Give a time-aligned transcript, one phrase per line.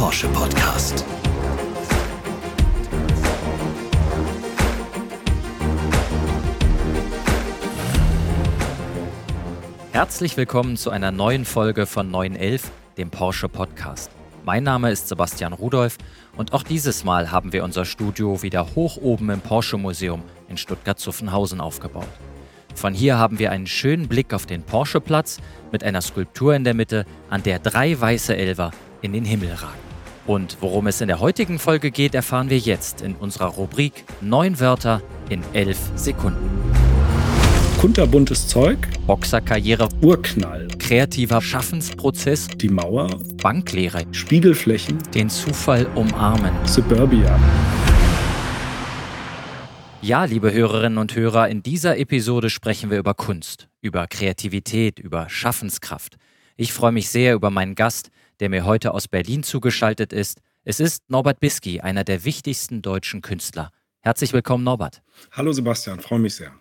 [0.00, 1.04] Porsche Podcast.
[9.92, 14.10] Herzlich willkommen zu einer neuen Folge von 911, dem Porsche Podcast.
[14.46, 15.98] Mein Name ist Sebastian Rudolph
[16.34, 20.56] und auch dieses Mal haben wir unser Studio wieder hoch oben im Porsche Museum in
[20.56, 22.08] Stuttgart-Zuffenhausen aufgebaut.
[22.74, 25.40] Von hier haben wir einen schönen Blick auf den Porsche-Platz
[25.70, 28.70] mit einer Skulptur in der Mitte, an der drei weiße Elver
[29.02, 29.89] in den Himmel ragen.
[30.30, 34.60] Und worum es in der heutigen Folge geht, erfahren wir jetzt in unserer Rubrik Neun
[34.60, 36.48] Wörter in elf Sekunden.
[37.80, 43.08] Kunterbuntes Zeug, Boxerkarriere, Urknall, kreativer Schaffensprozess, die Mauer,
[43.42, 46.52] Banklehre, Spiegelflächen, den Zufall umarmen.
[46.64, 47.36] Suburbia.
[50.00, 55.28] Ja, liebe Hörerinnen und Hörer, in dieser Episode sprechen wir über Kunst, über Kreativität, über
[55.28, 56.18] Schaffenskraft.
[56.56, 60.40] Ich freue mich sehr über meinen Gast, der mir heute aus Berlin zugeschaltet ist.
[60.64, 63.70] Es ist Norbert Bisky, einer der wichtigsten deutschen Künstler.
[64.00, 65.02] Herzlich willkommen, Norbert.
[65.32, 66.52] Hallo Sebastian, freue mich sehr.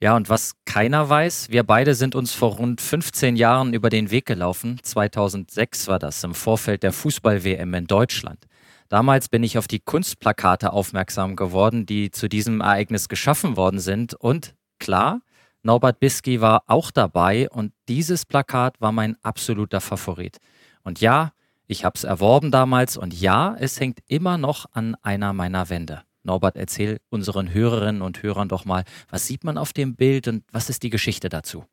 [0.00, 4.10] Ja, und was keiner weiß, wir beide sind uns vor rund 15 Jahren über den
[4.10, 4.78] Weg gelaufen.
[4.82, 8.44] 2006 war das im Vorfeld der Fußball-WM in Deutschland.
[8.88, 14.12] Damals bin ich auf die Kunstplakate aufmerksam geworden, die zu diesem Ereignis geschaffen worden sind.
[14.14, 15.22] Und klar,
[15.62, 20.38] Norbert Bisky war auch dabei und dieses Plakat war mein absoluter Favorit.
[20.86, 21.32] Und ja,
[21.66, 26.02] ich habe es erworben damals und ja, es hängt immer noch an einer meiner Wände.
[26.22, 30.44] Norbert, erzähl unseren Hörerinnen und Hörern doch mal, was sieht man auf dem Bild und
[30.52, 31.64] was ist die Geschichte dazu?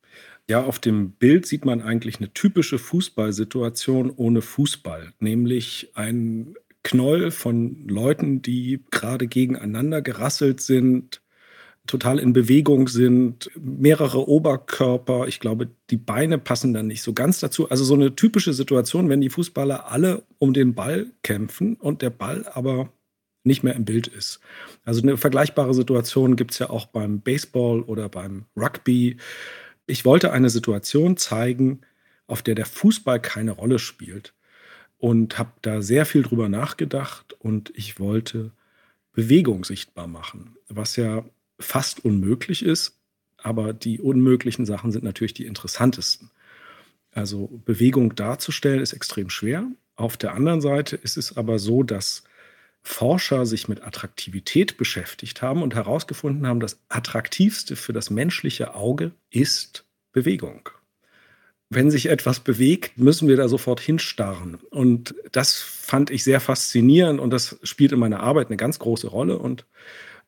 [0.50, 7.30] Ja, auf dem Bild sieht man eigentlich eine typische Fußballsituation ohne Fußball, nämlich ein Knoll
[7.30, 11.22] von Leuten, die gerade gegeneinander gerasselt sind,
[11.88, 15.28] total in Bewegung sind, mehrere Oberkörper.
[15.28, 17.70] Ich glaube, die Beine passen dann nicht so ganz dazu.
[17.70, 22.10] Also so eine typische Situation, wenn die Fußballer alle um den Ball kämpfen und der
[22.10, 22.90] Ball aber
[23.44, 24.40] nicht mehr im Bild ist.
[24.86, 29.18] Also eine vergleichbare Situation gibt es ja auch beim Baseball oder beim Rugby.
[29.86, 31.82] Ich wollte eine Situation zeigen,
[32.28, 34.34] auf der der Fußball keine Rolle spielt
[34.98, 38.52] und habe da sehr viel drüber nachgedacht und ich wollte
[39.12, 41.26] Bewegung sichtbar machen, was ja
[41.64, 43.00] fast unmöglich ist,
[43.38, 46.32] aber die unmöglichen Sachen sind natürlich die interessantesten.
[47.12, 49.68] Also Bewegung darzustellen ist extrem schwer.
[49.96, 52.24] Auf der anderen Seite ist es aber so, dass
[52.82, 59.12] Forscher sich mit Attraktivität beschäftigt haben und herausgefunden haben, das Attraktivste für das menschliche Auge
[59.30, 60.70] ist Bewegung.
[61.70, 64.56] Wenn sich etwas bewegt, müssen wir da sofort hinstarren.
[64.70, 69.08] Und das fand ich sehr faszinierend und das spielt in meiner Arbeit eine ganz große
[69.08, 69.40] Rolle.
[69.40, 69.66] Und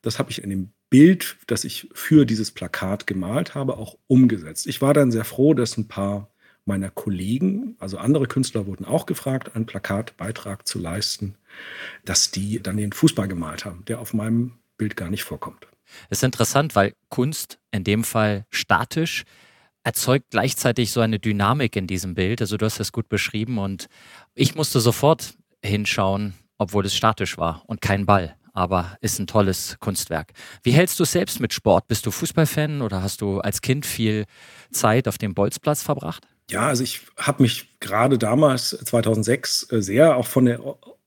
[0.06, 4.66] das habe ich in dem Bild, das ich für dieses Plakat gemalt habe, auch umgesetzt.
[4.66, 6.30] Ich war dann sehr froh, dass ein paar
[6.64, 11.36] meiner Kollegen, also andere Künstler wurden auch gefragt, einen Plakatbeitrag zu leisten,
[12.04, 15.66] dass die dann den Fußball gemalt haben, der auf meinem Bild gar nicht vorkommt.
[16.08, 19.24] Es ist interessant, weil Kunst in dem Fall statisch
[19.84, 22.40] erzeugt gleichzeitig so eine Dynamik in diesem Bild.
[22.40, 23.86] Also du hast das gut beschrieben und
[24.34, 28.36] ich musste sofort hinschauen, obwohl es statisch war und kein Ball.
[28.56, 30.32] Aber ist ein tolles Kunstwerk.
[30.62, 31.88] Wie hältst du es selbst mit Sport?
[31.88, 34.24] Bist du Fußballfan oder hast du als Kind viel
[34.70, 36.26] Zeit auf dem Bolzplatz verbracht?
[36.50, 40.60] Ja, also ich habe mich gerade damals, 2006, äh, sehr auch von der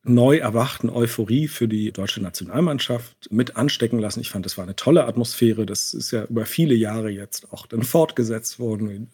[0.03, 4.21] neu erwachten Euphorie für die deutsche Nationalmannschaft mit anstecken lassen.
[4.21, 5.65] Ich fand, das war eine tolle Atmosphäre.
[5.65, 9.09] Das ist ja über viele Jahre jetzt auch dann fortgesetzt worden,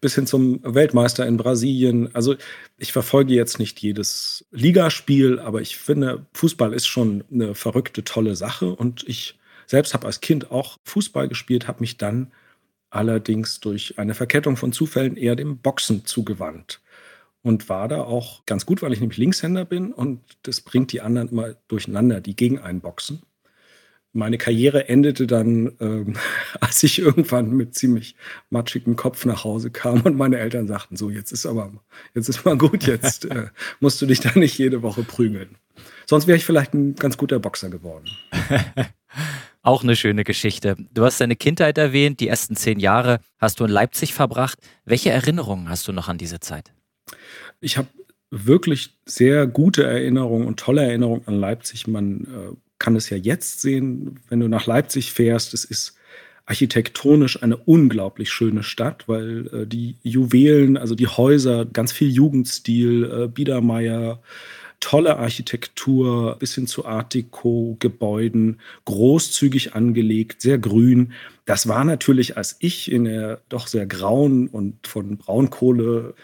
[0.00, 2.12] bis hin zum Weltmeister in Brasilien.
[2.14, 2.34] Also
[2.76, 8.34] ich verfolge jetzt nicht jedes Ligaspiel, aber ich finde, Fußball ist schon eine verrückte, tolle
[8.34, 8.74] Sache.
[8.74, 12.32] Und ich selbst habe als Kind auch Fußball gespielt, habe mich dann
[12.90, 16.80] allerdings durch eine Verkettung von Zufällen eher dem Boxen zugewandt
[17.46, 21.00] und war da auch ganz gut, weil ich nämlich Linkshänder bin und das bringt die
[21.00, 23.22] anderen immer durcheinander, die gegen einen boxen.
[24.12, 26.16] Meine Karriere endete dann, ähm,
[26.60, 28.16] als ich irgendwann mit ziemlich
[28.50, 31.72] matschigem Kopf nach Hause kam und meine Eltern sagten: So, jetzt ist aber,
[32.16, 33.46] jetzt ist mal gut, jetzt äh,
[33.78, 35.56] musst du dich da nicht jede Woche prügeln.
[36.04, 38.10] Sonst wäre ich vielleicht ein ganz guter Boxer geworden.
[39.62, 40.76] Auch eine schöne Geschichte.
[40.92, 44.58] Du hast deine Kindheit erwähnt, die ersten zehn Jahre hast du in Leipzig verbracht.
[44.84, 46.75] Welche Erinnerungen hast du noch an diese Zeit?
[47.60, 47.88] Ich habe
[48.30, 51.86] wirklich sehr gute Erinnerungen und tolle Erinnerungen an Leipzig.
[51.86, 55.54] Man äh, kann es ja jetzt sehen, wenn du nach Leipzig fährst.
[55.54, 55.96] Es ist
[56.44, 63.04] architektonisch eine unglaublich schöne Stadt, weil äh, die Juwelen, also die Häuser, ganz viel Jugendstil,
[63.04, 64.20] äh, Biedermeier,
[64.78, 71.12] tolle Architektur bis hin zu Art Deco Gebäuden, großzügig angelegt, sehr grün.
[71.46, 76.14] Das war natürlich, als ich in der doch sehr grauen und von Braunkohle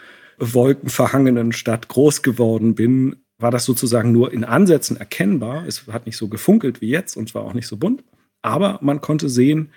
[0.53, 5.65] Wolken verhangenen Stadt groß geworden bin, war das sozusagen nur in Ansätzen erkennbar.
[5.67, 8.03] Es hat nicht so gefunkelt wie jetzt und war auch nicht so bunt.
[8.41, 9.69] Aber man konnte sehen,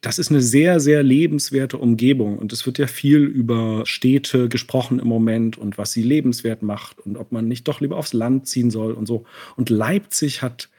[0.00, 2.38] das ist eine sehr, sehr lebenswerte Umgebung.
[2.38, 7.00] Und es wird ja viel über Städte gesprochen im Moment und was sie lebenswert macht
[7.00, 9.24] und ob man nicht doch lieber aufs Land ziehen soll und so.
[9.56, 10.70] Und Leipzig hat,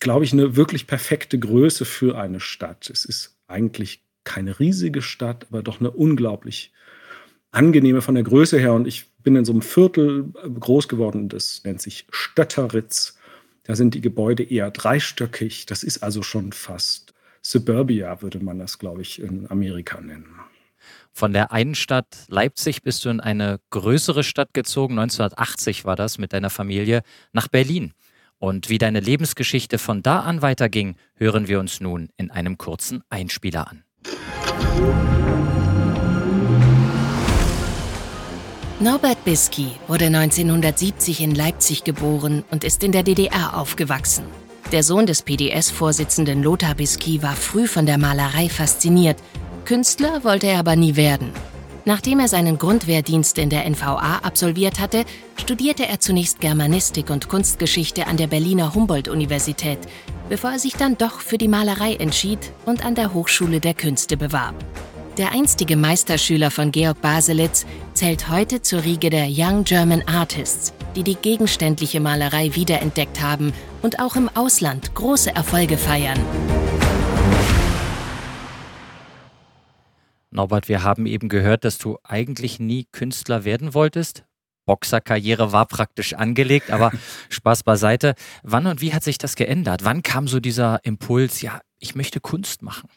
[0.00, 2.88] glaube ich, eine wirklich perfekte Größe für eine Stadt.
[2.90, 6.72] Es ist eigentlich keine riesige Stadt, aber doch eine unglaublich
[7.52, 8.74] angenehme von der Größe her.
[8.74, 13.16] Und ich bin in so einem Viertel groß geworden, das nennt sich Stötteritz.
[13.64, 15.66] Da sind die Gebäude eher dreistöckig.
[15.66, 17.14] Das ist also schon fast
[17.46, 20.40] Suburbia würde man das, glaube ich, in Amerika nennen.
[21.12, 26.18] Von der einen Stadt Leipzig bist du in eine größere Stadt gezogen, 1980 war das,
[26.18, 27.02] mit deiner Familie,
[27.32, 27.92] nach Berlin.
[28.38, 33.04] Und wie deine Lebensgeschichte von da an weiterging, hören wir uns nun in einem kurzen
[33.10, 33.84] Einspieler an.
[38.78, 44.24] Norbert Bisky wurde 1970 in Leipzig geboren und ist in der DDR aufgewachsen.
[44.70, 49.16] Der Sohn des PDS-Vorsitzenden Lothar Bisky war früh von der Malerei fasziniert.
[49.64, 51.30] Künstler wollte er aber nie werden.
[51.86, 55.06] Nachdem er seinen Grundwehrdienst in der NVA absolviert hatte,
[55.40, 59.78] studierte er zunächst Germanistik und Kunstgeschichte an der Berliner Humboldt-Universität,
[60.28, 64.18] bevor er sich dann doch für die Malerei entschied und an der Hochschule der Künste
[64.18, 64.54] bewarb.
[65.18, 67.64] Der einstige Meisterschüler von Georg Baselitz
[67.94, 73.98] zählt heute zur Riege der Young German Artists, die die gegenständliche Malerei wiederentdeckt haben und
[73.98, 76.20] auch im Ausland große Erfolge feiern.
[80.30, 84.26] Norbert, wir haben eben gehört, dass du eigentlich nie Künstler werden wolltest.
[84.66, 86.92] Boxerkarriere war praktisch angelegt, aber
[87.30, 88.16] Spaß beiseite.
[88.42, 89.82] Wann und wie hat sich das geändert?
[89.82, 92.90] Wann kam so dieser Impuls, ja, ich möchte Kunst machen?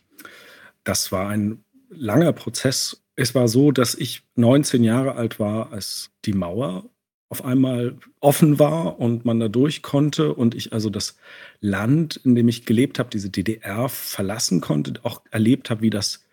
[0.83, 3.03] Das war ein langer Prozess.
[3.15, 6.85] Es war so, dass ich 19 Jahre alt war, als die Mauer
[7.29, 11.15] auf einmal offen war und man da durch konnte und ich also das
[11.61, 16.25] Land, in dem ich gelebt habe, diese DDR verlassen konnte, auch erlebt habe, wie das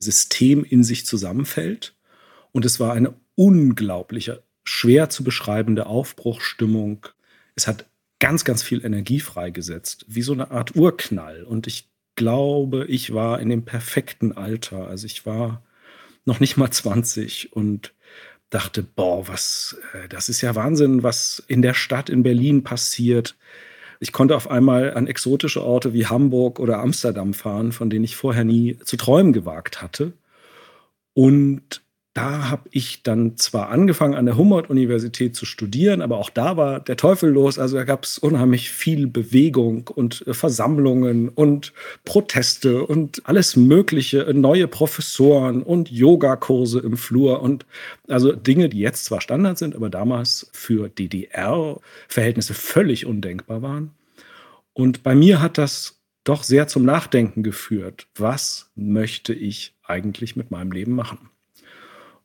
[0.00, 1.94] System in sich zusammenfällt.
[2.50, 7.06] Und es war eine unglaubliche, schwer zu beschreibende Aufbruchstimmung.
[7.54, 7.86] Es hat
[8.18, 11.44] ganz, ganz viel Energie freigesetzt, wie so eine Art Urknall.
[11.44, 14.86] Und ich glaube, ich war in dem perfekten Alter.
[14.88, 15.62] Also ich war
[16.24, 17.94] noch nicht mal 20 und
[18.50, 23.36] dachte, boah, was, äh, das ist ja Wahnsinn, was in der Stadt in Berlin passiert.
[23.98, 28.16] Ich konnte auf einmal an exotische Orte wie Hamburg oder Amsterdam fahren, von denen ich
[28.16, 30.12] vorher nie zu träumen gewagt hatte.
[31.14, 31.82] Und
[32.14, 36.78] da habe ich dann zwar angefangen, an der Humboldt-Universität zu studieren, aber auch da war
[36.78, 37.58] der Teufel los.
[37.58, 41.72] Also da gab es unheimlich viel Bewegung und äh, Versammlungen und
[42.04, 47.64] Proteste und alles Mögliche, äh, neue Professoren und Yogakurse im Flur und
[48.08, 53.92] also Dinge, die jetzt zwar Standard sind, aber damals für DDR-Verhältnisse völlig undenkbar waren.
[54.74, 58.06] Und bei mir hat das doch sehr zum Nachdenken geführt.
[58.16, 61.31] Was möchte ich eigentlich mit meinem Leben machen?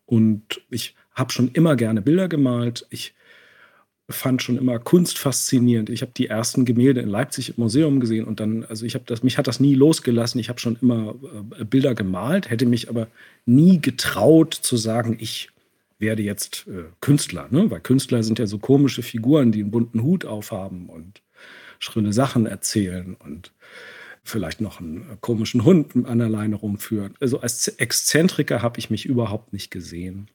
[0.08, 2.88] Und ich habe schon immer gerne Bilder gemalt.
[2.90, 3.14] Ich
[4.10, 5.90] fand schon immer Kunst faszinierend.
[5.90, 9.04] Ich habe die ersten Gemälde in Leipzig im Museum gesehen und dann, also ich habe
[9.06, 10.40] das, mich hat das nie losgelassen.
[10.40, 11.16] Ich habe schon immer
[11.60, 13.08] äh, Bilder gemalt, hätte mich aber
[13.46, 15.50] nie getraut zu sagen, ich
[16.00, 17.70] werde jetzt äh, Künstler, ne?
[17.70, 21.22] weil Künstler sind ja so komische Figuren, die einen bunten Hut aufhaben und
[21.80, 23.52] schrille Sachen erzählen und
[24.28, 27.16] vielleicht noch einen komischen Hund an der Leine rumführen.
[27.20, 30.30] Also als Exzentriker habe ich mich überhaupt nicht gesehen.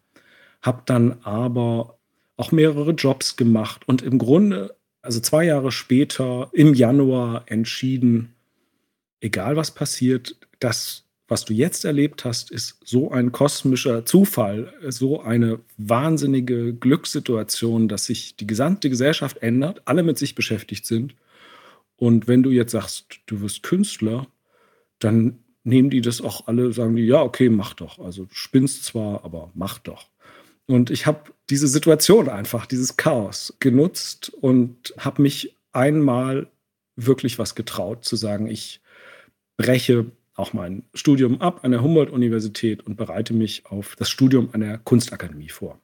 [0.62, 1.98] Habe dann aber
[2.36, 8.34] auch mehrere Jobs gemacht und im Grunde, also zwei Jahre später, im Januar entschieden,
[9.20, 15.20] egal was passiert, das, was du jetzt erlebt hast, ist so ein kosmischer Zufall, so
[15.20, 21.14] eine wahnsinnige Glückssituation, dass sich die gesamte Gesellschaft ändert, alle mit sich beschäftigt sind
[21.96, 24.26] und wenn du jetzt sagst, du wirst Künstler,
[24.98, 27.98] dann nehmen die das auch alle, sagen die, ja, okay, mach doch.
[27.98, 30.08] Also du spinnst zwar, aber mach doch.
[30.66, 36.48] Und ich habe diese Situation einfach, dieses Chaos genutzt und habe mich einmal
[36.96, 38.80] wirklich was getraut, zu sagen, ich
[39.56, 44.60] breche auch mein Studium ab an der Humboldt-Universität und bereite mich auf das Studium an
[44.60, 45.78] der Kunstakademie vor.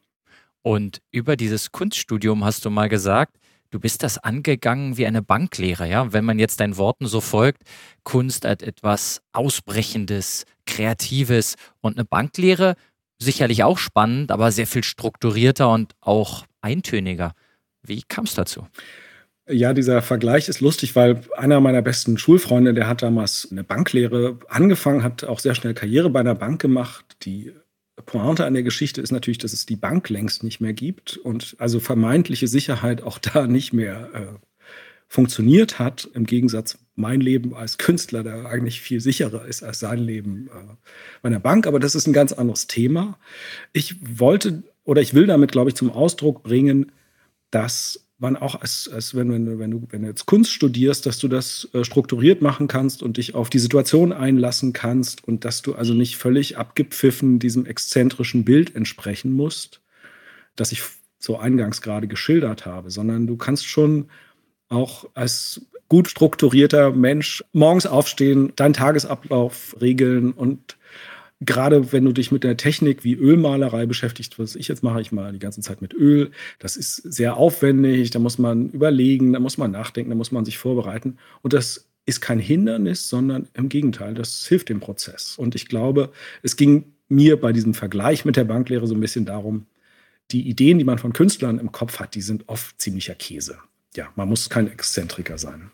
[0.62, 3.37] Und über dieses Kunststudium hast du mal gesagt,
[3.70, 6.12] du bist das angegangen wie eine Banklehre, ja?
[6.12, 7.62] Wenn man jetzt deinen Worten so folgt,
[8.04, 12.74] Kunst hat etwas Ausbrechendes, Kreatives und eine Banklehre
[13.20, 17.32] sicherlich auch spannend, aber sehr viel strukturierter und auch eintöniger.
[17.82, 18.66] Wie kam es dazu?
[19.50, 24.38] Ja, dieser Vergleich ist lustig, weil einer meiner besten Schulfreunde, der hat damals eine Banklehre
[24.48, 27.52] angefangen, hat auch sehr schnell Karriere bei einer Bank gemacht, die
[28.06, 31.56] Pointe an der Geschichte ist natürlich, dass es die Bank längst nicht mehr gibt und
[31.58, 34.26] also vermeintliche Sicherheit auch da nicht mehr äh,
[35.08, 36.08] funktioniert hat.
[36.14, 40.74] Im Gegensatz mein Leben als Künstler, der eigentlich viel sicherer ist als sein Leben äh,
[41.22, 41.66] bei der Bank.
[41.66, 43.18] Aber das ist ein ganz anderes Thema.
[43.72, 46.92] Ich wollte oder ich will damit, glaube ich, zum Ausdruck bringen,
[47.50, 51.18] dass man auch als, als wenn, wenn, wenn, du, wenn du jetzt Kunst studierst, dass
[51.18, 55.62] du das äh, strukturiert machen kannst und dich auf die Situation einlassen kannst und dass
[55.62, 59.80] du also nicht völlig abgepfiffen diesem exzentrischen Bild entsprechen musst,
[60.56, 60.82] das ich
[61.20, 64.08] so eingangs gerade geschildert habe, sondern du kannst schon
[64.68, 70.76] auch als gut strukturierter Mensch morgens aufstehen, deinen Tagesablauf regeln und
[71.40, 75.12] gerade wenn du dich mit der Technik wie Ölmalerei beschäftigst, was ich jetzt mache, ich
[75.12, 79.40] mal die ganze Zeit mit Öl, das ist sehr aufwendig, da muss man überlegen, da
[79.40, 83.68] muss man nachdenken, da muss man sich vorbereiten und das ist kein Hindernis, sondern im
[83.68, 85.36] Gegenteil, das hilft dem Prozess.
[85.36, 86.10] Und ich glaube,
[86.42, 89.66] es ging mir bei diesem Vergleich mit der Banklehre so ein bisschen darum,
[90.30, 93.58] die Ideen, die man von Künstlern im Kopf hat, die sind oft ziemlicher Käse
[93.98, 95.70] ja, man muss kein Exzentriker sein.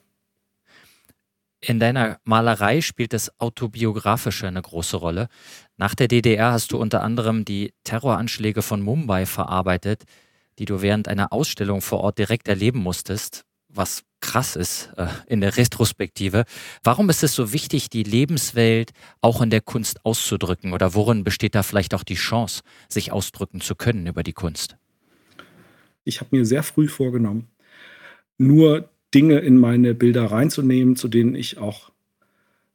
[1.67, 5.29] In deiner Malerei spielt das Autobiografische eine große Rolle.
[5.79, 10.05] Nach der DDR hast du unter anderem die Terroranschläge von Mumbai verarbeitet,
[10.59, 15.41] die du während einer Ausstellung vor Ort direkt erleben musstest, was krass ist äh, in
[15.41, 16.45] der Retrospektive.
[16.83, 18.93] Warum ist es so wichtig, die Lebenswelt
[19.23, 20.75] auch in der Kunst auszudrücken?
[20.75, 24.77] Oder worin besteht da vielleicht auch die Chance, sich ausdrücken zu können über die Kunst?
[26.05, 27.49] Ich habe mir sehr früh vorgenommen,
[28.37, 31.93] nur Dinge in meine Bilder reinzunehmen, zu denen ich auch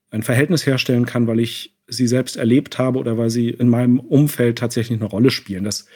[0.09, 3.99] ein Verhältnis herstellen kann, weil ich sie selbst erlebt habe oder weil sie in meinem
[3.99, 5.63] Umfeld tatsächlich eine Rolle spielen.
[5.63, 5.87] Das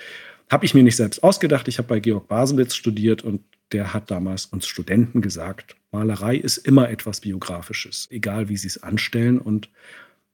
[0.50, 1.67] habe ich mir nicht selbst ausgedacht.
[1.67, 6.57] Ich habe bei Georg Baselitz studiert und der hat damals uns Studenten gesagt, Malerei ist
[6.57, 9.39] immer etwas Biografisches, egal wie sie es anstellen.
[9.39, 9.69] Und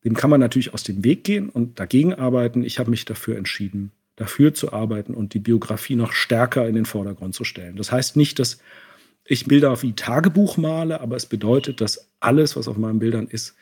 [0.04, 2.64] dem kann man natürlich aus dem Weg gehen und dagegen arbeiten.
[2.64, 6.86] Ich habe mich dafür entschieden, dafür zu arbeiten und die Biografie noch stärker in den
[6.86, 7.76] Vordergrund zu stellen.
[7.76, 8.60] Das heißt nicht, dass
[9.30, 13.56] ich Bilder wie Tagebuch male, aber es bedeutet, dass alles, was auf meinen Bildern ist,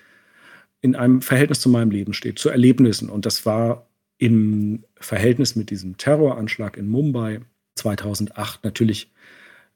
[0.80, 3.10] in einem Verhältnis zu meinem Leben steht, zu Erlebnissen.
[3.10, 3.86] Und das war
[4.18, 7.42] im Verhältnis mit diesem Terroranschlag in Mumbai
[7.76, 9.12] 2008 natürlich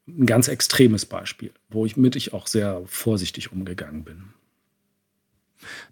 [0.08, 4.24] ein ganz extremes Beispiel, wo ich mit ich auch sehr vorsichtig umgegangen bin.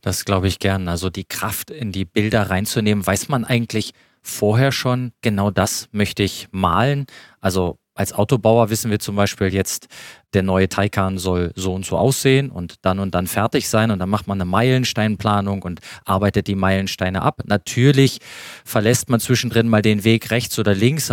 [0.00, 0.88] Das glaube ich gern.
[0.88, 3.07] Also die Kraft in die Bilder reinzunehmen.
[3.07, 3.92] Weiß man eigentlich
[4.23, 7.07] vorher schon, genau das möchte ich malen?
[7.40, 9.87] Also als Autobauer wissen wir zum Beispiel jetzt,
[10.33, 13.99] der neue Taycan soll so und so aussehen und dann und dann fertig sein und
[13.99, 17.42] dann macht man eine Meilensteinplanung und arbeitet die Meilensteine ab.
[17.45, 18.21] Natürlich
[18.64, 21.12] verlässt man zwischendrin mal den Weg rechts oder links.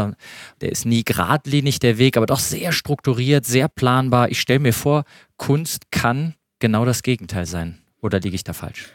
[0.61, 4.31] Der ist nie geradlinig der Weg, aber doch sehr strukturiert, sehr planbar.
[4.31, 5.03] Ich stelle mir vor,
[5.35, 7.79] Kunst kann genau das Gegenteil sein.
[8.01, 8.85] Oder liege ich da falsch?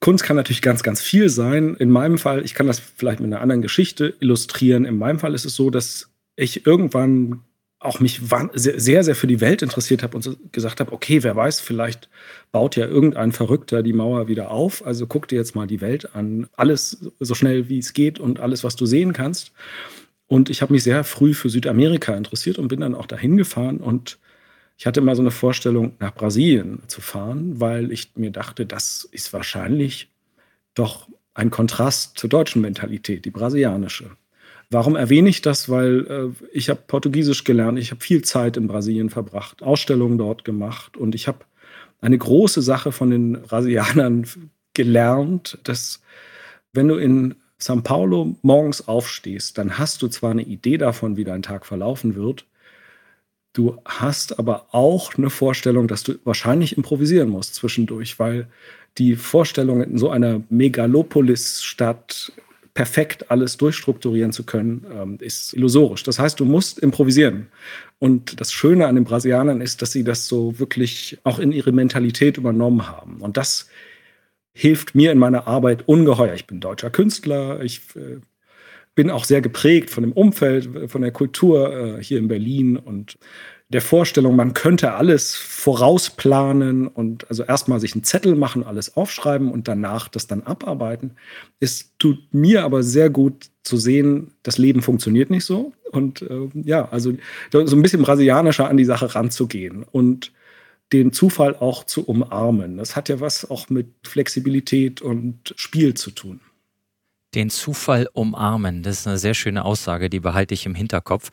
[0.00, 1.74] Kunst kann natürlich ganz, ganz viel sein.
[1.74, 4.86] In meinem Fall, ich kann das vielleicht mit einer anderen Geschichte illustrieren.
[4.86, 7.42] In meinem Fall ist es so, dass ich irgendwann
[7.78, 8.20] auch mich
[8.54, 12.08] sehr, sehr für die Welt interessiert habe und gesagt habe, okay, wer weiß, vielleicht
[12.50, 14.84] baut ja irgendein Verrückter die Mauer wieder auf.
[14.84, 16.48] Also guck dir jetzt mal die Welt an.
[16.56, 19.52] Alles so schnell wie es geht und alles, was du sehen kannst.
[20.26, 23.78] Und ich habe mich sehr früh für Südamerika interessiert und bin dann auch dahin gefahren
[23.78, 24.18] und
[24.78, 29.08] ich hatte mal so eine Vorstellung, nach Brasilien zu fahren, weil ich mir dachte, das
[29.10, 30.10] ist wahrscheinlich
[30.74, 34.10] doch ein Kontrast zur deutschen Mentalität, die brasilianische.
[34.70, 35.68] Warum erwähne ich das?
[35.68, 40.44] Weil äh, ich habe Portugiesisch gelernt, ich habe viel Zeit in Brasilien verbracht, Ausstellungen dort
[40.44, 41.38] gemacht und ich habe
[42.00, 44.26] eine große Sache von den Brasilianern
[44.74, 46.00] gelernt, dass
[46.72, 51.24] wenn du in São Paulo morgens aufstehst, dann hast du zwar eine Idee davon, wie
[51.24, 52.44] dein Tag verlaufen wird,
[53.54, 58.48] du hast aber auch eine Vorstellung, dass du wahrscheinlich improvisieren musst zwischendurch, weil
[58.98, 62.32] die Vorstellung in so einer Megalopolis-Stadt
[62.76, 66.02] perfekt alles durchstrukturieren zu können, ähm, ist illusorisch.
[66.02, 67.46] Das heißt, du musst improvisieren.
[67.98, 71.72] Und das Schöne an den Brasilianern ist, dass sie das so wirklich auch in ihre
[71.72, 73.22] Mentalität übernommen haben.
[73.22, 73.68] Und das
[74.52, 76.34] hilft mir in meiner Arbeit ungeheuer.
[76.34, 77.62] Ich bin deutscher Künstler.
[77.62, 78.20] Ich äh,
[78.94, 83.16] bin auch sehr geprägt von dem Umfeld, von der Kultur äh, hier in Berlin und
[83.68, 89.50] der Vorstellung, man könnte alles vorausplanen und also erstmal sich einen Zettel machen, alles aufschreiben
[89.50, 91.16] und danach das dann abarbeiten.
[91.58, 95.72] Es tut mir aber sehr gut zu sehen, das Leben funktioniert nicht so.
[95.90, 97.14] Und äh, ja, also
[97.50, 100.32] so ein bisschen brasilianischer an die Sache ranzugehen und
[100.92, 102.76] den Zufall auch zu umarmen.
[102.76, 106.40] Das hat ja was auch mit Flexibilität und Spiel zu tun.
[107.36, 111.30] Den Zufall umarmen, das ist eine sehr schöne Aussage, die behalte ich im Hinterkopf.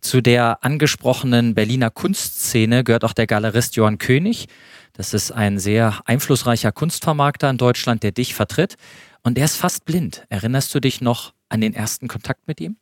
[0.00, 4.46] Zu der angesprochenen Berliner Kunstszene gehört auch der Galerist Johann König.
[4.94, 8.76] Das ist ein sehr einflussreicher Kunstvermarkter in Deutschland, der dich vertritt.
[9.22, 10.24] Und der ist fast blind.
[10.30, 12.76] Erinnerst du dich noch, an den ersten Kontakt mit ihm?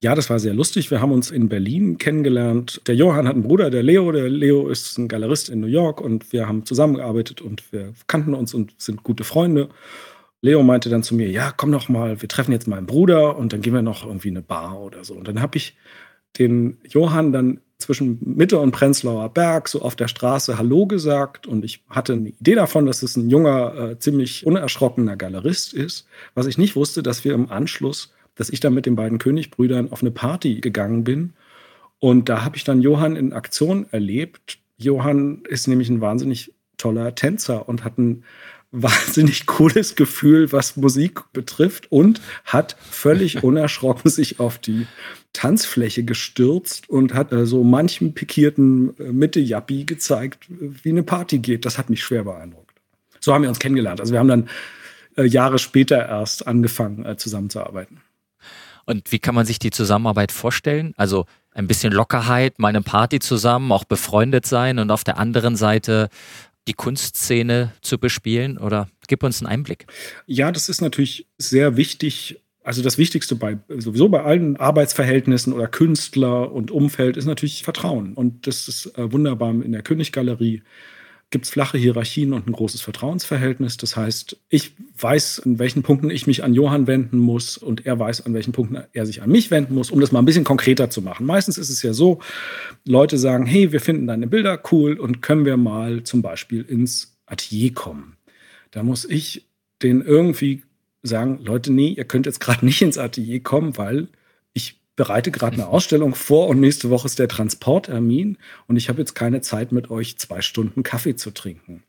[0.00, 0.90] Ja, das war sehr lustig.
[0.90, 2.82] Wir haben uns in Berlin kennengelernt.
[2.86, 4.12] Der Johann hat einen Bruder, der Leo.
[4.12, 8.34] Der Leo ist ein Galerist in New York und wir haben zusammengearbeitet und wir kannten
[8.34, 9.68] uns und sind gute Freunde.
[10.42, 13.52] Leo meinte dann zu mir, ja, komm doch mal, wir treffen jetzt meinen Bruder und
[13.52, 15.14] dann gehen wir noch irgendwie eine Bar oder so.
[15.14, 15.76] Und dann habe ich
[16.38, 21.64] den Johann dann zwischen Mitte und Prenzlauer Berg so auf der Straße Hallo gesagt und
[21.64, 26.06] ich hatte eine Idee davon, dass es ein junger, äh, ziemlich unerschrockener Galerist ist.
[26.34, 29.92] Was ich nicht wusste, dass wir im Anschluss, dass ich dann mit den beiden Königbrüdern
[29.92, 31.34] auf eine Party gegangen bin
[31.98, 34.58] und da habe ich dann Johann in Aktion erlebt.
[34.76, 38.24] Johann ist nämlich ein wahnsinnig toller Tänzer und hat ein
[38.82, 44.86] wahnsinnig cooles Gefühl, was Musik betrifft und hat völlig unerschrocken sich auf die
[45.32, 51.64] Tanzfläche gestürzt und hat so manchem pikierten äh, Mitte-Jappi gezeigt, wie eine Party geht.
[51.64, 52.74] Das hat mich schwer beeindruckt.
[53.20, 54.00] So haben wir uns kennengelernt.
[54.00, 54.48] Also wir haben dann
[55.16, 58.00] äh, Jahre später erst angefangen, äh, zusammenzuarbeiten.
[58.84, 60.94] Und wie kann man sich die Zusammenarbeit vorstellen?
[60.96, 65.56] Also ein bisschen Lockerheit, mal eine Party zusammen, auch befreundet sein und auf der anderen
[65.56, 66.08] Seite
[66.68, 68.58] die Kunstszene zu bespielen?
[68.58, 69.86] Oder gib uns einen Einblick.
[70.26, 72.40] Ja, das ist natürlich sehr wichtig.
[72.62, 78.14] Also das Wichtigste bei sowieso bei allen Arbeitsverhältnissen oder Künstler und Umfeld ist natürlich Vertrauen.
[78.14, 80.62] Und das ist äh, wunderbar in der Königgalerie
[81.30, 83.76] gibt es flache Hierarchien und ein großes Vertrauensverhältnis.
[83.76, 87.98] Das heißt, ich weiß, an welchen Punkten ich mich an Johann wenden muss und er
[87.98, 90.44] weiß, an welchen Punkten er sich an mich wenden muss, um das mal ein bisschen
[90.44, 91.26] konkreter zu machen.
[91.26, 92.20] Meistens ist es ja so,
[92.84, 97.16] Leute sagen, hey, wir finden deine Bilder cool und können wir mal zum Beispiel ins
[97.26, 98.16] Atelier kommen.
[98.70, 99.46] Da muss ich
[99.82, 100.62] den irgendwie
[101.02, 104.08] sagen, Leute, nee, ihr könnt jetzt gerade nicht ins Atelier kommen, weil
[104.96, 109.14] bereite gerade eine Ausstellung vor und nächste Woche ist der Transporttermin und ich habe jetzt
[109.14, 111.82] keine Zeit mit euch zwei Stunden Kaffee zu trinken.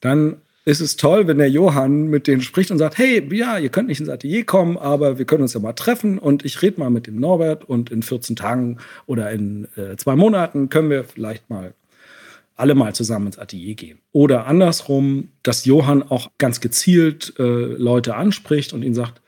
[0.00, 3.70] Dann ist es toll, wenn der Johann mit denen spricht und sagt, hey, ja, ihr
[3.70, 6.78] könnt nicht ins Atelier kommen, aber wir können uns ja mal treffen und ich rede
[6.78, 11.04] mal mit dem Norbert und in 14 Tagen oder in äh, zwei Monaten können wir
[11.04, 11.72] vielleicht mal
[12.54, 13.98] alle mal zusammen ins Atelier gehen.
[14.12, 19.22] Oder andersrum, dass Johann auch ganz gezielt äh, Leute anspricht und ihnen sagt,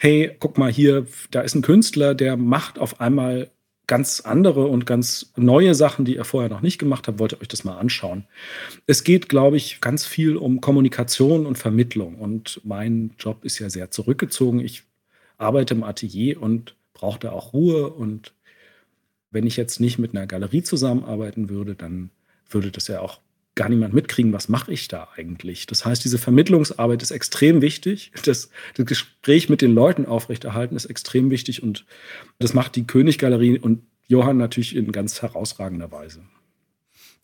[0.00, 3.50] hey, guck mal hier, da ist ein Künstler, der macht auf einmal
[3.86, 7.40] ganz andere und ganz neue Sachen, die ihr vorher noch nicht gemacht habt, wollt ihr
[7.42, 8.24] euch das mal anschauen.
[8.86, 12.14] Es geht, glaube ich, ganz viel um Kommunikation und Vermittlung.
[12.14, 14.60] Und mein Job ist ja sehr zurückgezogen.
[14.60, 14.84] Ich
[15.36, 17.90] arbeite im Atelier und brauche da auch Ruhe.
[17.90, 18.32] Und
[19.30, 22.10] wenn ich jetzt nicht mit einer Galerie zusammenarbeiten würde, dann
[22.48, 23.20] würde das ja auch
[23.54, 25.66] gar niemand mitkriegen, was mache ich da eigentlich.
[25.66, 28.12] Das heißt, diese Vermittlungsarbeit ist extrem wichtig.
[28.24, 31.84] Das, das Gespräch mit den Leuten aufrechterhalten ist extrem wichtig und
[32.38, 36.22] das macht die Königgalerie und Johann natürlich in ganz herausragender Weise.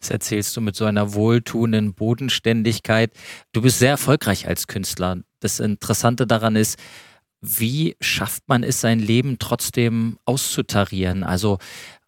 [0.01, 3.13] Das erzählst du mit so einer wohltuenden Bodenständigkeit.
[3.53, 5.19] Du bist sehr erfolgreich als Künstler.
[5.41, 6.79] Das Interessante daran ist,
[7.41, 11.23] wie schafft man es, sein Leben trotzdem auszutarieren?
[11.23, 11.59] Also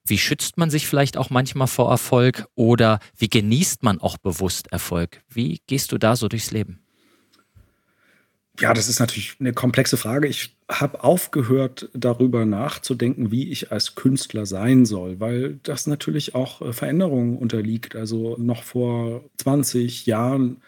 [0.08, 4.68] wie schützt man sich vielleicht auch manchmal vor Erfolg oder wie genießt man auch bewusst
[4.72, 5.22] Erfolg?
[5.28, 6.80] Wie gehst du da so durchs Leben?
[8.60, 10.26] Ja, das ist natürlich eine komplexe Frage.
[10.26, 16.60] Ich habe aufgehört, darüber nachzudenken, wie ich als Künstler sein soll, weil das natürlich auch
[16.60, 17.94] äh, Veränderungen unterliegt.
[17.94, 20.60] Also noch vor 20 Jahren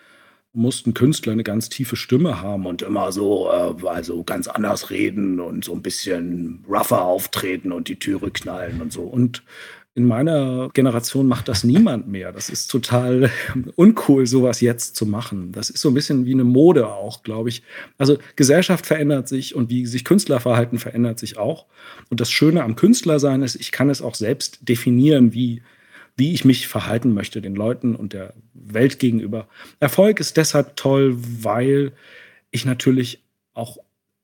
[0.53, 5.39] mussten Künstler eine ganz tiefe Stimme haben und immer so, äh, also ganz anders reden
[5.39, 9.03] und so ein bisschen rougher auftreten und die Türe knallen und so.
[9.03, 9.43] Und
[9.95, 12.33] in meiner Generation macht das niemand mehr.
[12.33, 13.31] Das ist total
[13.77, 15.53] uncool, sowas jetzt zu machen.
[15.53, 17.63] Das ist so ein bisschen wie eine Mode auch, glaube ich.
[17.99, 21.67] Also Gesellschaft verändert sich und wie sich Künstlerverhalten verändert sich auch.
[22.09, 25.63] Und das Schöne am Künstlersein ist, ich kann es auch selbst definieren, wie
[26.17, 29.49] wie ich mich verhalten möchte den Leuten und der Welt gegenüber.
[29.79, 31.93] Erfolg ist deshalb toll, weil
[32.51, 33.23] ich natürlich
[33.55, 33.79] auch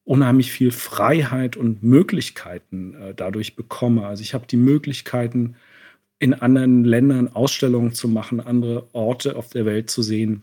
[0.04, 4.06] unheimlich viel Freiheit und Möglichkeiten äh, dadurch bekomme.
[4.06, 5.56] Also ich habe die Möglichkeiten,
[6.18, 10.42] in anderen Ländern Ausstellungen zu machen, andere Orte auf der Welt zu sehen,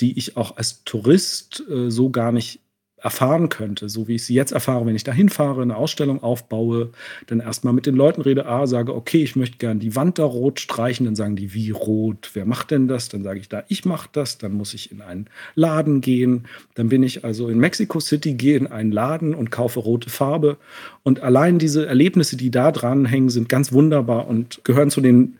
[0.00, 2.60] die ich auch als Tourist äh, so gar nicht
[3.02, 6.90] erfahren könnte, so wie ich sie jetzt erfahre, wenn ich da hinfahre, eine Ausstellung aufbaue,
[7.26, 10.24] dann erstmal mit den Leuten rede, ah, sage, okay, ich möchte gerne die Wand da
[10.24, 13.08] rot streichen, dann sagen die, wie rot, wer macht denn das?
[13.08, 16.88] Dann sage ich da, ich mache das, dann muss ich in einen Laden gehen, dann
[16.88, 20.56] bin ich also in Mexico City, gehe in einen Laden und kaufe rote Farbe
[21.02, 25.36] und allein diese Erlebnisse, die da dran hängen, sind ganz wunderbar und gehören zu den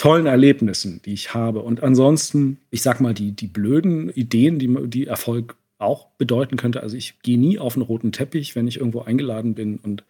[0.00, 1.60] tollen Erlebnissen, die ich habe.
[1.60, 6.82] Und ansonsten, ich sag mal, die, die blöden Ideen, die, die Erfolg auch bedeuten könnte,
[6.82, 10.04] also ich gehe nie auf einen roten Teppich, wenn ich irgendwo eingeladen bin und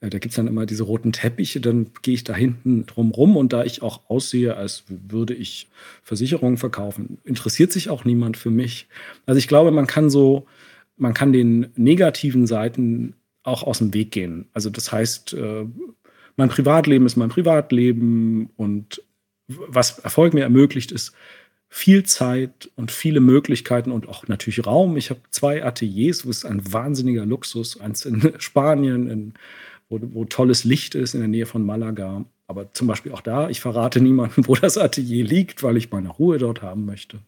[0.00, 3.10] äh, da gibt es dann immer diese roten Teppiche, dann gehe ich da hinten drum
[3.10, 5.68] rum und da ich auch aussehe, als würde ich
[6.02, 8.86] Versicherungen verkaufen, interessiert sich auch niemand für mich.
[9.26, 10.46] Also ich glaube, man kann so,
[10.96, 14.46] man kann den negativen Seiten auch aus dem Weg gehen.
[14.52, 15.64] Also das heißt, äh,
[16.36, 19.02] mein Privatleben ist mein Privatleben und
[19.48, 21.12] was Erfolg mir ermöglicht, ist
[21.68, 24.96] viel Zeit und viele Möglichkeiten und auch natürlich Raum.
[24.96, 29.34] Ich habe zwei Ateliers, wo es ein wahnsinniger Luxus, eins in Spanien, in,
[29.88, 32.24] wo, wo tolles Licht ist in der Nähe von Malaga.
[32.46, 36.08] Aber zum Beispiel auch da, ich verrate niemandem, wo das Atelier liegt, weil ich meine
[36.08, 37.18] Ruhe dort haben möchte.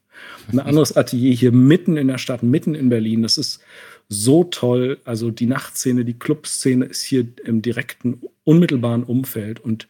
[0.51, 3.23] Ein anderes Atelier hier mitten in der Stadt, mitten in Berlin.
[3.23, 3.61] Das ist
[4.09, 4.99] so toll.
[5.05, 9.61] Also die Nachtszene, die Clubszene ist hier im direkten, unmittelbaren Umfeld.
[9.61, 9.89] Und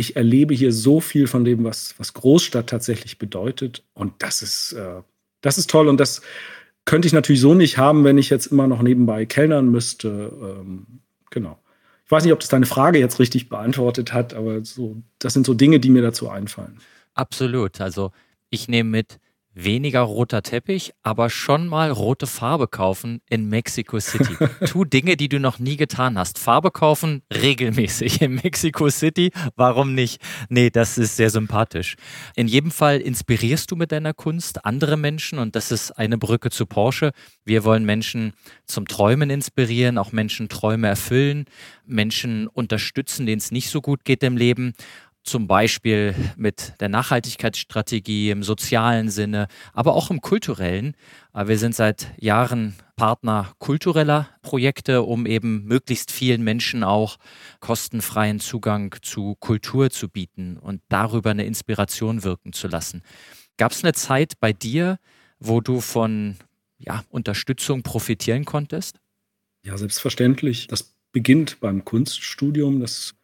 [0.00, 3.84] ich erlebe hier so viel von dem, was, was Großstadt tatsächlich bedeutet.
[3.92, 5.02] Und das ist, äh,
[5.42, 5.88] das ist toll.
[5.88, 6.22] Und das
[6.86, 10.32] könnte ich natürlich so nicht haben, wenn ich jetzt immer noch nebenbei kellnern müsste.
[10.42, 10.86] Ähm,
[11.30, 11.58] genau.
[12.06, 15.44] Ich weiß nicht, ob das deine Frage jetzt richtig beantwortet hat, aber so, das sind
[15.44, 16.78] so Dinge, die mir dazu einfallen.
[17.14, 17.80] Absolut.
[17.80, 18.10] Also
[18.48, 19.20] ich nehme mit,
[19.54, 24.36] weniger roter Teppich, aber schon mal rote Farbe kaufen in Mexico City.
[24.66, 26.38] tu Dinge, die du noch nie getan hast.
[26.38, 29.32] Farbe kaufen regelmäßig in Mexico City.
[29.56, 30.20] Warum nicht?
[30.48, 31.96] Nee, das ist sehr sympathisch.
[32.36, 36.50] In jedem Fall inspirierst du mit deiner Kunst andere Menschen und das ist eine Brücke
[36.50, 37.12] zu Porsche.
[37.44, 38.34] Wir wollen Menschen
[38.66, 41.46] zum Träumen inspirieren, auch Menschen Träume erfüllen,
[41.86, 44.74] Menschen unterstützen, denen es nicht so gut geht im Leben
[45.22, 50.94] zum Beispiel mit der Nachhaltigkeitsstrategie im sozialen Sinne, aber auch im kulturellen.
[51.34, 57.16] Äh, wir sind seit Jahren Partner kultureller Projekte, um eben möglichst vielen Menschen auch
[57.60, 63.02] kostenfreien Zugang zu Kultur zu bieten und darüber eine Inspiration wirken zu lassen.
[63.56, 64.98] Gab es eine Zeit bei dir,
[65.38, 66.36] wo du von
[66.78, 69.00] ja, Unterstützung profitieren konntest?
[69.64, 70.66] Ja, selbstverständlich.
[70.66, 72.80] Das beginnt beim Kunststudium.
[72.80, 73.14] Das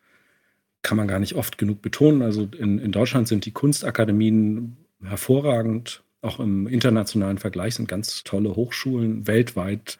[0.87, 2.23] kann man gar nicht oft genug betonen.
[2.23, 6.05] Also in, in Deutschland sind die Kunstakademien hervorragend.
[6.23, 9.99] Auch im internationalen Vergleich sind ganz tolle Hochschulen weltweit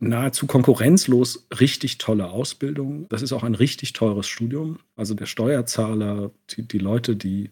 [0.00, 3.06] nahezu konkurrenzlos richtig tolle Ausbildung.
[3.08, 4.80] Das ist auch ein richtig teures Studium.
[4.96, 7.50] Also der Steuerzahler, die, die Leute, die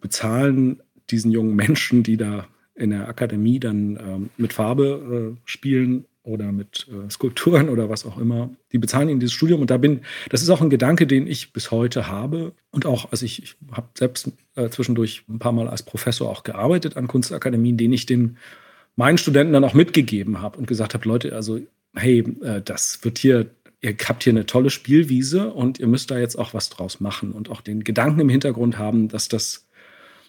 [0.00, 6.04] bezahlen diesen jungen Menschen, die da in der Akademie dann ähm, mit Farbe äh, spielen,
[6.24, 8.50] oder mit äh, Skulpturen oder was auch immer.
[8.72, 11.52] Die bezahlen ihnen dieses Studium und da bin, das ist auch ein Gedanke, den ich
[11.52, 15.68] bis heute habe und auch, also ich, ich habe selbst äh, zwischendurch ein paar Mal
[15.68, 18.38] als Professor auch gearbeitet an Kunstakademien, den ich den
[18.96, 21.60] meinen Studenten dann auch mitgegeben habe und gesagt habe, Leute, also
[21.94, 23.50] hey, äh, das wird hier,
[23.82, 27.32] ihr habt hier eine tolle Spielwiese und ihr müsst da jetzt auch was draus machen
[27.32, 29.63] und auch den Gedanken im Hintergrund haben, dass das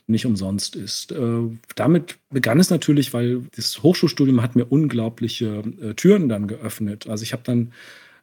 [0.07, 1.11] nicht umsonst ist.
[1.11, 7.07] Äh, damit begann es natürlich, weil das Hochschulstudium hat mir unglaubliche äh, Türen dann geöffnet.
[7.07, 7.73] Also ich habe dann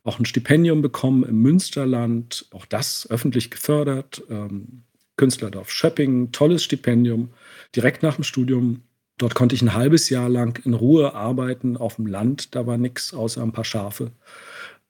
[0.04, 4.22] auch ein Stipendium bekommen im Münsterland, auch das öffentlich gefördert.
[4.30, 4.84] Ähm,
[5.16, 7.30] Künstlerdorf Schöpping, tolles Stipendium,
[7.76, 8.82] direkt nach dem Studium.
[9.18, 12.54] Dort konnte ich ein halbes Jahr lang in Ruhe arbeiten auf dem Land.
[12.54, 14.12] Da war nichts außer ein paar Schafe.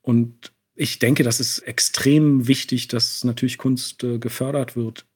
[0.01, 5.07] Und ich denke, das ist extrem wichtig, dass natürlich Kunst äh, gefördert wird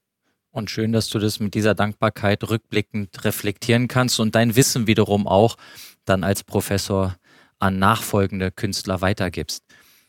[0.56, 5.26] und schön, dass du das mit dieser Dankbarkeit rückblickend reflektieren kannst und dein Wissen wiederum
[5.28, 5.56] auch
[6.04, 7.16] dann als Professor
[7.58, 9.62] an nachfolgende Künstler weitergibst.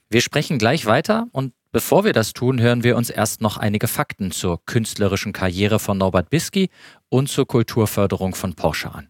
[0.10, 3.88] Wir sprechen gleich weiter und bevor wir das tun, hören wir uns erst noch einige
[3.88, 6.70] Fakten zur künstlerischen Karriere von Norbert Bisky
[7.10, 9.10] und zur Kulturförderung von Porsche an.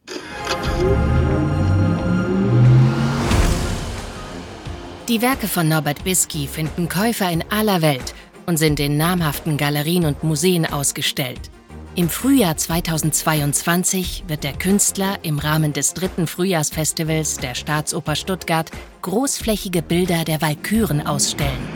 [5.08, 8.16] Die Werke von Norbert Bisky finden Käufer in aller Welt–
[8.48, 11.52] und sind in namhaften Galerien und Museen ausgestellt.
[11.96, 19.82] Im Frühjahr 2022 wird der Künstler im Rahmen des dritten Frühjahrsfestivals der Staatsoper Stuttgart großflächige
[19.82, 21.68] Bilder der Walküren ausstellen.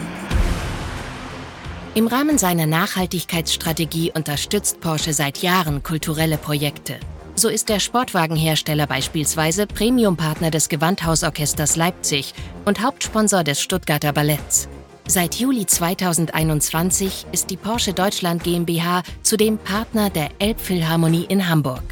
[1.93, 6.97] Im Rahmen seiner Nachhaltigkeitsstrategie unterstützt Porsche seit Jahren kulturelle Projekte.
[7.35, 14.69] So ist der Sportwagenhersteller beispielsweise Premiumpartner des Gewandhausorchesters Leipzig und Hauptsponsor des Stuttgarter Balletts.
[15.13, 21.83] Seit Juli 2021 ist die Porsche Deutschland GmbH zudem Partner der Elbphilharmonie in Hamburg.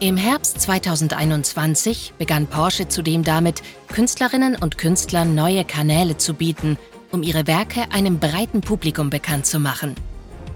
[0.00, 6.78] Im Herbst 2021 begann Porsche zudem damit, Künstlerinnen und Künstlern neue Kanäle zu bieten,
[7.12, 9.94] um ihre Werke einem breiten Publikum bekannt zu machen.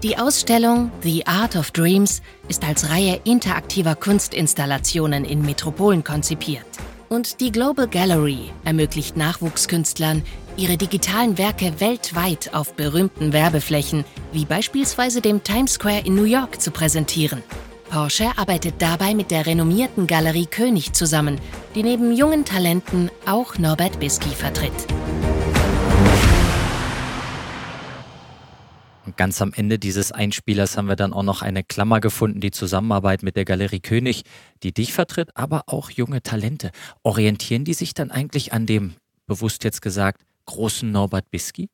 [0.01, 6.65] Die Ausstellung The Art of Dreams ist als Reihe interaktiver Kunstinstallationen in Metropolen konzipiert.
[7.11, 10.23] Und die Global Gallery ermöglicht Nachwuchskünstlern,
[10.57, 16.61] ihre digitalen Werke weltweit auf berühmten Werbeflächen, wie beispielsweise dem Times Square in New York,
[16.61, 17.43] zu präsentieren.
[17.89, 21.39] Porsche arbeitet dabei mit der renommierten Galerie König zusammen,
[21.75, 24.71] die neben jungen Talenten auch Norbert Bisky vertritt.
[29.05, 32.51] Und ganz am Ende dieses Einspielers haben wir dann auch noch eine Klammer gefunden, die
[32.51, 34.23] Zusammenarbeit mit der Galerie König,
[34.63, 36.71] die dich vertritt, aber auch junge Talente.
[37.03, 38.93] Orientieren die sich dann eigentlich an dem,
[39.27, 41.69] bewusst jetzt gesagt, großen Norbert Bisky?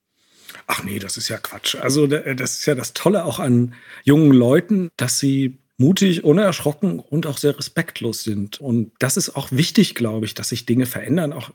[0.66, 1.76] Ach nee, das ist ja Quatsch.
[1.76, 7.28] Also das ist ja das Tolle auch an jungen Leuten, dass sie mutig, unerschrocken und
[7.28, 8.60] auch sehr respektlos sind.
[8.60, 11.34] Und das ist auch wichtig, glaube ich, dass sich Dinge verändern.
[11.34, 11.52] Auch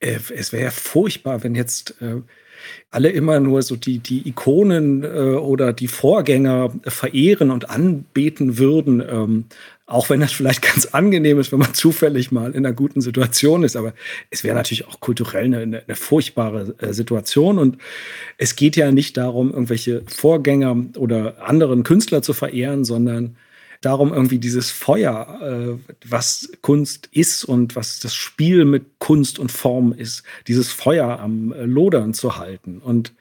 [0.00, 2.20] äh, es wäre ja furchtbar, wenn jetzt äh,
[2.90, 9.00] alle immer nur so die, die Ikonen äh, oder die Vorgänger verehren und anbeten würden.
[9.00, 9.44] Ähm,
[9.86, 13.62] auch wenn das vielleicht ganz angenehm ist, wenn man zufällig mal in einer guten Situation
[13.64, 13.76] ist.
[13.76, 13.94] Aber
[14.30, 17.58] es wäre natürlich auch kulturell eine, eine, eine furchtbare äh, Situation.
[17.58, 17.78] Und
[18.38, 23.36] es geht ja nicht darum, irgendwelche Vorgänger oder anderen Künstler zu verehren, sondern
[23.84, 29.52] darum, irgendwie dieses Feuer, äh, was Kunst ist und was das Spiel mit Kunst und
[29.52, 32.78] Form ist, dieses Feuer am äh, Lodern zu halten.
[32.78, 33.12] Und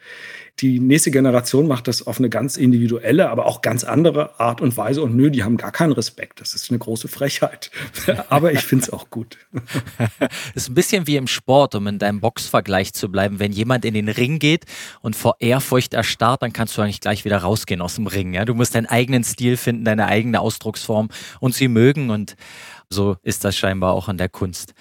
[0.59, 4.77] die nächste Generation macht das auf eine ganz individuelle, aber auch ganz andere Art und
[4.77, 5.01] Weise.
[5.01, 6.41] Und nö, die haben gar keinen Respekt.
[6.41, 7.71] Das ist eine große Frechheit.
[8.29, 9.37] aber ich finde es auch gut.
[10.55, 13.39] Ist ein bisschen wie im Sport, um in deinem Boxvergleich zu bleiben.
[13.39, 14.65] Wenn jemand in den Ring geht
[15.01, 18.33] und vor Ehrfurcht erstarrt, dann kannst du eigentlich gleich wieder rausgehen aus dem Ring.
[18.33, 18.45] Ja?
[18.45, 22.11] Du musst deinen eigenen Stil finden, deine eigene Ausdrucksform und sie mögen.
[22.11, 22.35] Und
[22.89, 24.73] so ist das scheinbar auch an der Kunst.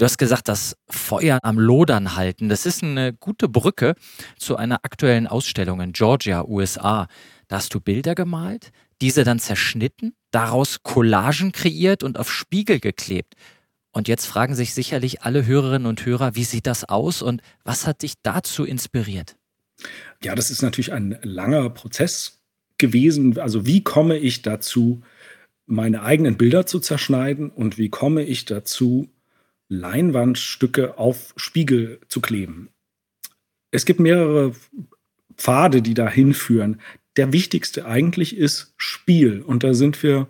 [0.00, 2.48] Du hast gesagt, das Feuer am Lodern halten.
[2.48, 3.94] Das ist eine gute Brücke
[4.38, 7.06] zu einer aktuellen Ausstellung in Georgia, USA.
[7.48, 13.34] Da hast du Bilder gemalt, diese dann zerschnitten, daraus Collagen kreiert und auf Spiegel geklebt.
[13.90, 17.86] Und jetzt fragen sich sicherlich alle Hörerinnen und Hörer, wie sieht das aus und was
[17.86, 19.36] hat dich dazu inspiriert?
[20.22, 22.40] Ja, das ist natürlich ein langer Prozess
[22.78, 23.38] gewesen.
[23.38, 25.02] Also wie komme ich dazu,
[25.66, 29.10] meine eigenen Bilder zu zerschneiden und wie komme ich dazu,
[29.70, 32.68] Leinwandstücke auf Spiegel zu kleben.
[33.70, 34.52] Es gibt mehrere
[35.36, 36.80] Pfade, die da hinführen.
[37.16, 39.40] Der wichtigste eigentlich ist Spiel.
[39.40, 40.26] Und da sind wir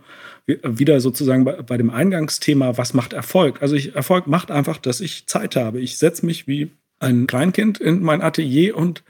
[0.46, 3.62] wieder sozusagen bei, bei dem Eingangsthema, was macht Erfolg?
[3.62, 5.81] Also ich, Erfolg macht einfach, dass ich Zeit habe.
[5.81, 9.03] Ich setze mich wie ein Kleinkind in mein Atelier und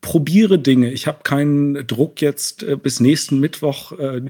[0.00, 0.92] probiere Dinge.
[0.92, 4.22] Ich habe keinen Druck jetzt äh, bis nächsten Mittwoch äh,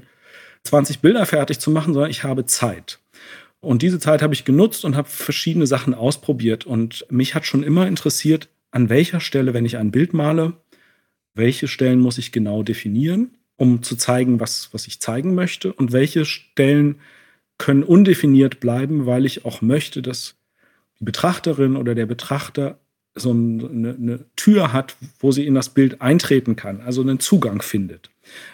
[0.63, 2.99] 20 Bilder fertig zu machen, sondern ich habe Zeit.
[3.67, 6.65] Und diese Zeit habe ich genutzt und habe verschiedene Sachen ausprobiert.
[6.65, 10.53] Und mich hat schon immer interessiert, an welcher Stelle, wenn ich ein Bild male,
[11.33, 15.73] welche Stellen muss ich genau definieren, um zu zeigen, was, was ich zeigen möchte.
[15.73, 16.95] Und welche Stellen
[17.57, 20.35] können undefiniert bleiben, weil ich auch möchte, dass
[21.01, 22.79] die Betrachterin oder der Betrachter
[23.15, 27.61] so eine, eine, Tür hat, wo sie in das Bild eintreten kann, also einen Zugang
[27.61, 28.11] findet.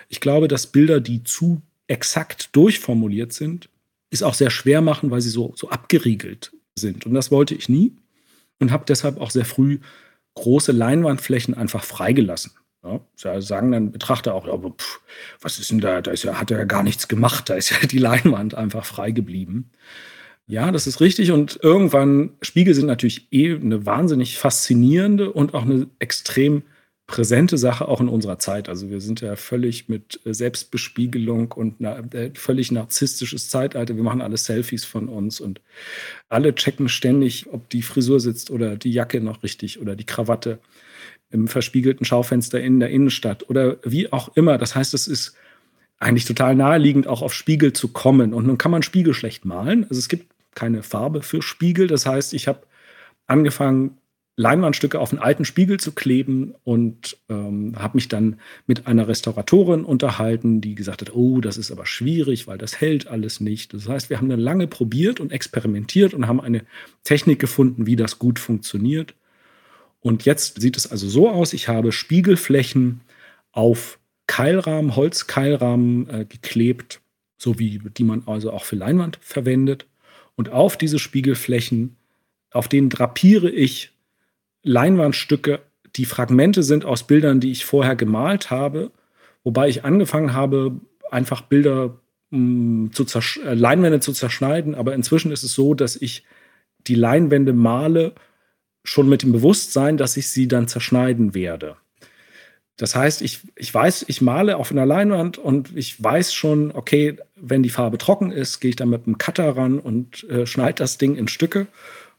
[0.10, 3.70] Ich glaube, dass Bilder, die zu exakt durchformuliert sind,
[4.14, 7.06] es auch sehr schwer machen, weil sie so, so abgeriegelt sind.
[7.06, 7.96] Und das wollte ich nie
[8.60, 9.80] und habe deshalb auch sehr früh
[10.36, 12.52] große Leinwandflächen einfach freigelassen.
[12.84, 15.00] Ja, da sagen dann Betrachter auch, ja, pff,
[15.40, 16.02] was ist denn da?
[16.02, 18.86] Da ist ja, hat er ja gar nichts gemacht, da ist ja die Leinwand einfach
[18.86, 19.72] frei geblieben.
[20.46, 21.32] Ja, das ist richtig.
[21.32, 26.64] Und irgendwann, Spiegel sind natürlich eh eine wahnsinnig faszinierende und auch eine extrem
[27.14, 28.68] präsente Sache auch in unserer Zeit.
[28.70, 33.96] Also wir sind ja völlig mit äh, Selbstbespiegelung und na, äh, völlig narzisstisches Zeitalter.
[33.96, 35.62] Wir machen alle Selfies von uns und
[36.28, 40.58] alle checken ständig, ob die Frisur sitzt oder die Jacke noch richtig oder die Krawatte
[41.30, 44.58] im verspiegelten Schaufenster in der Innenstadt oder wie auch immer.
[44.58, 45.36] Das heißt, es ist
[46.00, 48.34] eigentlich total naheliegend, auch auf Spiegel zu kommen.
[48.34, 49.84] Und nun kann man Spiegel schlecht malen.
[49.84, 51.86] Also es gibt keine Farbe für Spiegel.
[51.86, 52.64] Das heißt, ich habe
[53.28, 54.00] angefangen,
[54.36, 59.86] Leinwandstücke auf einen alten Spiegel zu kleben und ähm, habe mich dann mit einer Restauratorin
[59.86, 63.74] unterhalten, die gesagt hat, oh, das ist aber schwierig, weil das hält alles nicht.
[63.74, 66.64] Das heißt, wir haben dann lange probiert und experimentiert und haben eine
[67.04, 69.14] Technik gefunden, wie das gut funktioniert.
[70.00, 73.02] Und jetzt sieht es also so aus, ich habe Spiegelflächen
[73.52, 77.02] auf Keilrahmen, Holzkeilrahmen äh, geklebt,
[77.38, 79.86] so wie die man also auch für Leinwand verwendet.
[80.36, 81.98] Und auf diese Spiegelflächen,
[82.52, 83.93] auf denen drapiere ich
[84.64, 85.60] Leinwandstücke,
[85.96, 88.92] die Fragmente sind aus Bildern, die ich vorher gemalt habe,
[89.44, 90.80] wobei ich angefangen habe,
[91.12, 92.00] einfach Bilder
[92.32, 93.06] mh, mm, zu
[93.46, 94.76] äh, Leinwände zu zerschneiden.
[94.76, 96.24] Aber inzwischen ist es so, dass ich
[96.88, 98.14] die Leinwände male,
[98.84, 101.78] schon mit dem Bewusstsein, dass ich sie dann zerschneiden werde.
[102.76, 107.18] Das heißt, ich, ich weiß, ich male auf einer Leinwand und ich weiß schon, okay,
[107.36, 110.76] wenn die Farbe trocken ist, gehe ich dann mit einem Cutter ran und äh, schneide
[110.76, 111.68] das Ding in Stücke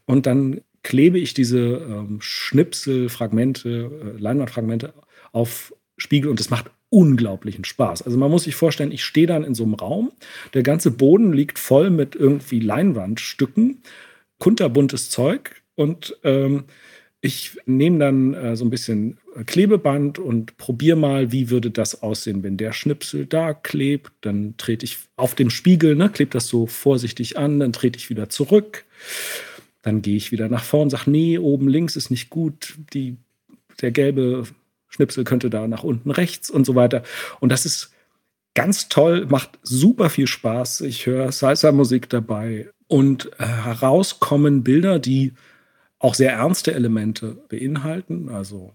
[0.06, 4.94] und dann klebe ich diese ähm, Schnipselfragmente, äh, Leinwandfragmente
[5.32, 8.02] auf Spiegel und es macht unglaublichen Spaß.
[8.02, 10.12] Also man muss sich vorstellen, ich stehe dann in so einem Raum,
[10.52, 13.82] der ganze Boden liegt voll mit irgendwie Leinwandstücken,
[14.38, 16.64] kunterbuntes Zeug und ähm,
[17.20, 22.42] ich nehme dann äh, so ein bisschen Klebeband und probiere mal, wie würde das aussehen,
[22.42, 24.12] wenn der Schnipsel da klebt.
[24.20, 28.10] Dann trete ich auf dem Spiegel, ne, klebe das so vorsichtig an, dann trete ich
[28.10, 28.84] wieder zurück
[29.84, 33.18] Dann gehe ich wieder nach vorn, sage, nee, oben links ist nicht gut, die,
[33.82, 34.44] der gelbe
[34.88, 37.02] Schnipsel könnte da nach unten rechts und so weiter.
[37.38, 37.92] Und das ist
[38.54, 40.80] ganz toll, macht super viel Spaß.
[40.80, 45.34] Ich höre Salsa-Musik dabei und äh, herauskommen Bilder, die
[45.98, 48.30] auch sehr ernste Elemente beinhalten.
[48.30, 48.72] Also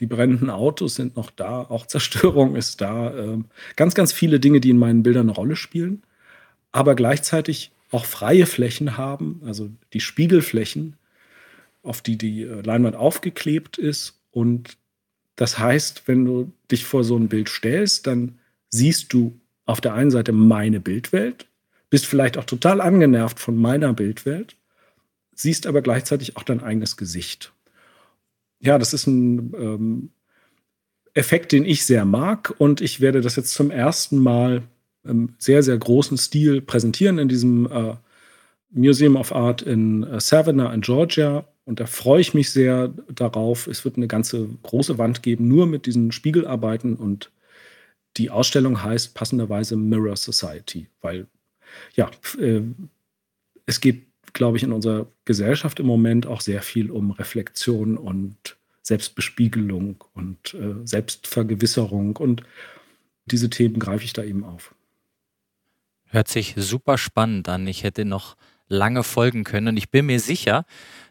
[0.00, 3.16] die brennenden Autos sind noch da, auch Zerstörung ist da.
[3.16, 3.44] Ähm,
[3.76, 6.02] ganz, ganz viele Dinge, die in meinen Bildern eine Rolle spielen,
[6.72, 10.96] aber gleichzeitig auch freie Flächen haben, also die Spiegelflächen,
[11.82, 14.20] auf die die äh, Leinwand aufgeklebt ist.
[14.30, 14.76] Und
[15.36, 18.38] das heißt, wenn du dich vor so ein Bild stellst, dann
[18.70, 21.46] siehst du auf der einen Seite meine Bildwelt,
[21.90, 24.56] bist vielleicht auch total angenervt von meiner Bildwelt,
[25.34, 27.52] siehst aber gleichzeitig auch dein eigenes Gesicht.
[28.60, 30.10] Ja, das ist ein ähm,
[31.14, 34.62] Effekt, den ich sehr mag und ich werde das jetzt zum ersten Mal
[35.08, 37.94] im sehr, sehr großen Stil präsentieren in diesem äh,
[38.70, 41.46] Museum of Art in äh, Savannah in Georgia.
[41.64, 43.66] Und da freue ich mich sehr darauf.
[43.66, 46.96] Es wird eine ganze große Wand geben, nur mit diesen Spiegelarbeiten.
[46.96, 47.30] Und
[48.16, 51.26] die Ausstellung heißt passenderweise Mirror Society, weil
[51.94, 52.62] ja, äh,
[53.66, 58.56] es geht, glaube ich, in unserer Gesellschaft im Moment auch sehr viel um Reflexion und
[58.82, 62.16] Selbstbespiegelung und äh, Selbstvergewisserung.
[62.16, 62.42] Und
[63.26, 64.74] diese Themen greife ich da eben auf.
[66.10, 67.66] Hört sich super spannend an.
[67.66, 68.36] Ich hätte noch
[68.68, 70.64] lange folgen können und ich bin mir sicher,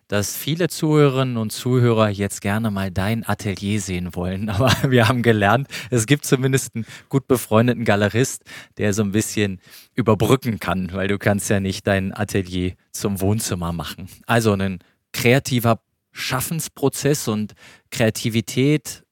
[0.08, 4.50] dass viele Zuhörerinnen und Zuhörer jetzt gerne mal dein Atelier sehen wollen.
[4.50, 8.44] Aber wir haben gelernt, es gibt zumindest einen gut befreundeten Galerist,
[8.78, 9.60] der so ein bisschen
[9.94, 14.08] überbrücken kann, weil du kannst ja nicht dein Atelier zum Wohnzimmer machen.
[14.26, 14.80] Also ein
[15.14, 15.80] kreativer
[16.12, 17.54] Schaffensprozess und
[17.92, 19.04] Kreativität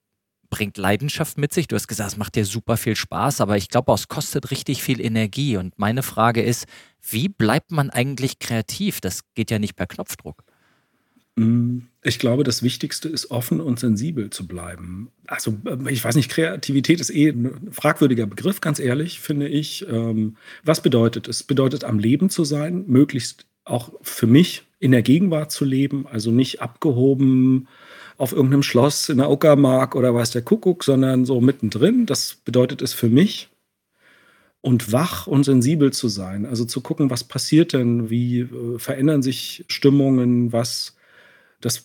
[0.50, 1.68] bringt Leidenschaft mit sich.
[1.68, 4.84] Du hast gesagt, es macht dir super viel Spaß, aber ich glaube, es kostet richtig
[4.84, 5.58] viel Energie.
[5.58, 6.66] Und meine Frage ist,
[7.10, 9.02] wie bleibt man eigentlich kreativ?
[9.02, 10.44] Das geht ja nicht per Knopfdruck.
[11.36, 15.10] Mm, ich glaube, das Wichtigste ist, offen und sensibel zu bleiben.
[15.28, 19.86] Also, äh, ich weiß nicht, Kreativität ist eh ein fragwürdiger Begriff, ganz ehrlich, finde ich.
[19.90, 21.44] Ähm, was bedeutet es?
[21.44, 26.32] Bedeutet, am Leben zu sein, möglichst auch für mich in der Gegenwart zu leben, also
[26.32, 27.68] nicht abgehoben
[28.18, 32.06] auf irgendeinem Schloss in der Uckermark oder weiß der Kuckuck, sondern so mittendrin.
[32.06, 33.50] Das bedeutet es für mich.
[34.62, 39.22] Und wach und sensibel zu sein, also zu gucken, was passiert denn, wie äh, verändern
[39.22, 40.96] sich Stimmungen, was
[41.62, 41.84] das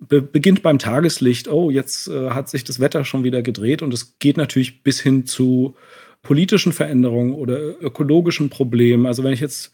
[0.00, 1.46] be beginnt beim Tageslicht.
[1.46, 5.00] Oh, jetzt äh, hat sich das Wetter schon wieder gedreht und es geht natürlich bis
[5.00, 5.76] hin zu
[6.22, 9.06] politischen Veränderungen oder ökologischen Problemen.
[9.06, 9.72] Also wenn ich jetzt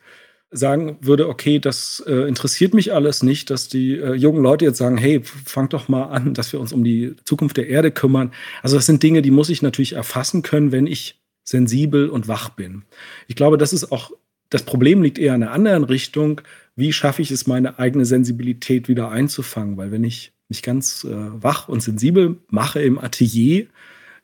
[0.57, 4.79] sagen würde, okay, das äh, interessiert mich alles nicht, dass die äh, jungen Leute jetzt
[4.79, 8.33] sagen, hey, fang doch mal an, dass wir uns um die Zukunft der Erde kümmern.
[8.63, 12.51] Also das sind Dinge, die muss ich natürlich erfassen können, wenn ich sensibel und wach
[12.51, 12.85] bin.
[13.27, 14.13] Ich glaube, das ist auch,
[14.49, 16.41] das Problem liegt eher in einer anderen Richtung.
[16.77, 19.77] Wie schaffe ich es, meine eigene Sensibilität wieder einzufangen?
[19.77, 23.67] Weil wenn ich mich ganz äh, wach und sensibel mache im Atelier,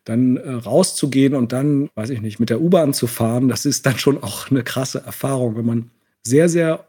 [0.04, 3.84] dann äh, rauszugehen und dann, weiß ich nicht, mit der U-Bahn zu fahren, das ist
[3.84, 5.90] dann schon auch eine krasse Erfahrung, wenn man
[6.22, 6.86] sehr, sehr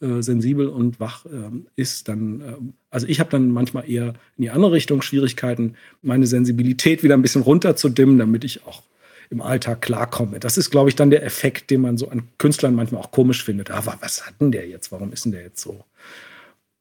[0.00, 2.54] äh, sensibel und wach äh, ist, dann, äh,
[2.90, 7.22] also ich habe dann manchmal eher in die andere Richtung Schwierigkeiten, meine Sensibilität wieder ein
[7.22, 8.82] bisschen runterzudimmen, damit ich auch
[9.28, 10.40] im Alltag klarkomme.
[10.40, 13.44] Das ist, glaube ich, dann der Effekt, den man so an Künstlern manchmal auch komisch
[13.44, 13.70] findet.
[13.70, 14.92] Aber ah, was hat denn der jetzt?
[14.92, 15.84] Warum ist denn der jetzt so?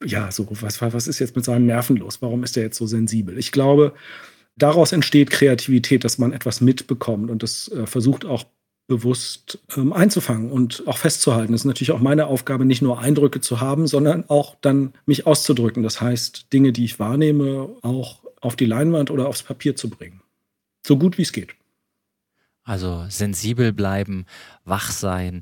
[0.04, 2.22] Ja, so, was, was ist jetzt mit seinen Nerven los?
[2.22, 3.38] Warum ist der jetzt so sensibel?
[3.38, 3.94] Ich glaube,
[4.56, 8.46] daraus entsteht Kreativität, dass man etwas mitbekommt und das äh, versucht auch
[8.88, 11.54] bewusst ähm, einzufangen und auch festzuhalten.
[11.54, 15.26] Es ist natürlich auch meine Aufgabe, nicht nur Eindrücke zu haben, sondern auch dann mich
[15.26, 15.84] auszudrücken.
[15.84, 20.22] Das heißt, Dinge, die ich wahrnehme, auch auf die Leinwand oder aufs Papier zu bringen.
[20.86, 21.56] So gut wie es geht.
[22.64, 24.26] Also sensibel bleiben,
[24.64, 25.42] wach sein,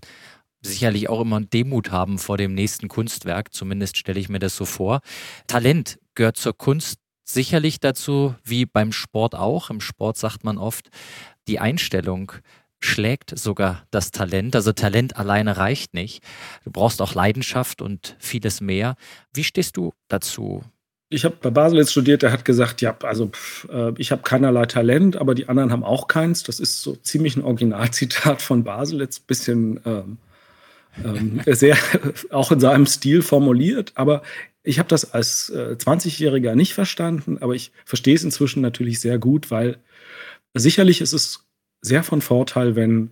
[0.61, 4.65] sicherlich auch immer Demut haben vor dem nächsten Kunstwerk, zumindest stelle ich mir das so
[4.65, 5.01] vor.
[5.47, 9.69] Talent gehört zur Kunst sicherlich dazu, wie beim Sport auch.
[9.69, 10.89] Im Sport sagt man oft,
[11.47, 12.33] die Einstellung
[12.83, 14.55] schlägt sogar das Talent.
[14.55, 16.23] Also Talent alleine reicht nicht.
[16.63, 18.95] Du brauchst auch Leidenschaft und vieles mehr.
[19.33, 20.63] Wie stehst du dazu?
[21.09, 24.23] Ich habe bei Basel jetzt studiert, der hat gesagt, ja, also pff, äh, ich habe
[24.23, 26.43] keinerlei Talent, aber die anderen haben auch keins.
[26.43, 30.17] Das ist so ziemlich ein Originalzitat von Basel, jetzt ein bisschen ähm,
[31.03, 31.77] ähm, sehr
[32.31, 33.93] auch in seinem Stil formuliert.
[33.95, 34.23] Aber
[34.63, 39.19] ich habe das als äh, 20-Jähriger nicht verstanden, aber ich verstehe es inzwischen natürlich sehr
[39.19, 39.77] gut, weil
[40.53, 41.42] sicherlich ist es
[41.83, 43.11] sehr von Vorteil, wenn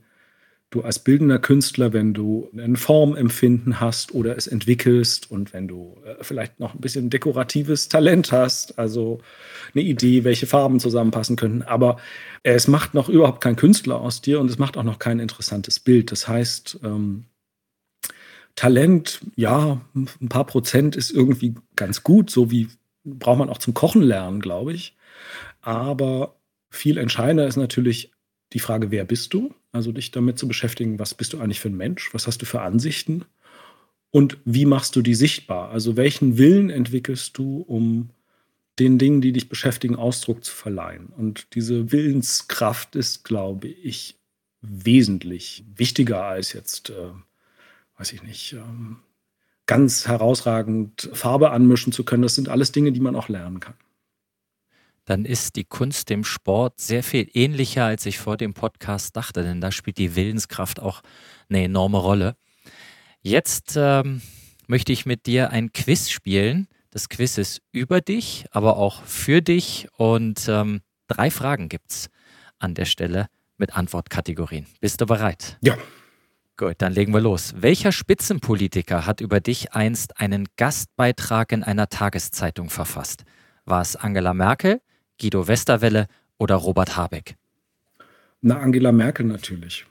[0.71, 5.97] du als bildender Künstler, wenn du ein Formempfinden hast oder es entwickelst und wenn du
[6.05, 9.19] äh, vielleicht noch ein bisschen dekoratives Talent hast, also
[9.75, 11.61] eine Idee, welche Farben zusammenpassen könnten.
[11.61, 11.97] Aber
[12.43, 15.79] es macht noch überhaupt kein Künstler aus dir und es macht auch noch kein interessantes
[15.79, 16.11] Bild.
[16.11, 17.25] Das heißt, ähm,
[18.55, 22.69] Talent, ja, ein paar Prozent ist irgendwie ganz gut, so wie
[23.03, 24.95] braucht man auch zum Kochen lernen, glaube ich.
[25.61, 26.35] Aber
[26.69, 28.11] viel entscheidender ist natürlich
[28.53, 29.53] die Frage, wer bist du?
[29.71, 32.13] Also dich damit zu beschäftigen, was bist du eigentlich für ein Mensch?
[32.13, 33.25] Was hast du für Ansichten?
[34.09, 35.69] Und wie machst du die sichtbar?
[35.69, 38.09] Also welchen Willen entwickelst du, um
[38.77, 41.07] den Dingen, die dich beschäftigen, Ausdruck zu verleihen?
[41.07, 44.19] Und diese Willenskraft ist, glaube ich,
[44.61, 47.11] wesentlich wichtiger als jetzt, äh,
[47.97, 48.97] weiß ich nicht, ähm,
[49.65, 52.23] ganz herausragend Farbe anmischen zu können.
[52.23, 53.75] Das sind alles Dinge, die man auch lernen kann
[55.05, 59.43] dann ist die Kunst dem Sport sehr viel ähnlicher, als ich vor dem Podcast dachte,
[59.43, 61.01] denn da spielt die Willenskraft auch
[61.49, 62.35] eine enorme Rolle.
[63.21, 64.21] Jetzt ähm,
[64.67, 66.67] möchte ich mit dir ein Quiz spielen.
[66.91, 72.09] Das Quiz ist über dich, aber auch für dich und ähm, drei Fragen gibt es
[72.59, 73.27] an der Stelle
[73.57, 74.65] mit Antwortkategorien.
[74.79, 75.57] Bist du bereit?
[75.61, 75.77] Ja.
[76.57, 77.53] Gut, dann legen wir los.
[77.57, 83.23] Welcher Spitzenpolitiker hat über dich einst einen Gastbeitrag in einer Tageszeitung verfasst?
[83.65, 84.81] War es Angela Merkel,
[85.21, 86.07] Guido Westerwelle
[86.37, 87.35] oder Robert Habeck?
[88.41, 89.85] Na, Angela Merkel natürlich.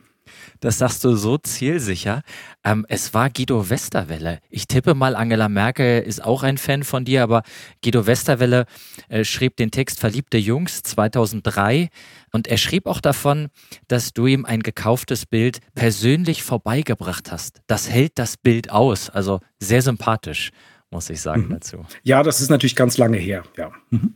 [0.60, 2.22] Das sagst du so zielsicher.
[2.64, 4.40] Ähm, es war Guido Westerwelle.
[4.50, 7.42] Ich tippe mal, Angela Merkel ist auch ein Fan von dir, aber
[7.82, 8.66] Guido Westerwelle
[9.08, 11.88] äh, schrieb den Text Verliebte Jungs 2003
[12.32, 13.48] und er schrieb auch davon,
[13.88, 17.62] dass du ihm ein gekauftes Bild persönlich vorbeigebracht hast.
[17.66, 19.10] Das hält das Bild aus.
[19.10, 20.50] Also sehr sympathisch,
[20.90, 21.50] muss ich sagen mhm.
[21.50, 21.86] dazu.
[22.02, 23.44] Ja, das ist natürlich ganz lange her.
[23.56, 23.72] Ja.
[23.90, 24.14] Mhm.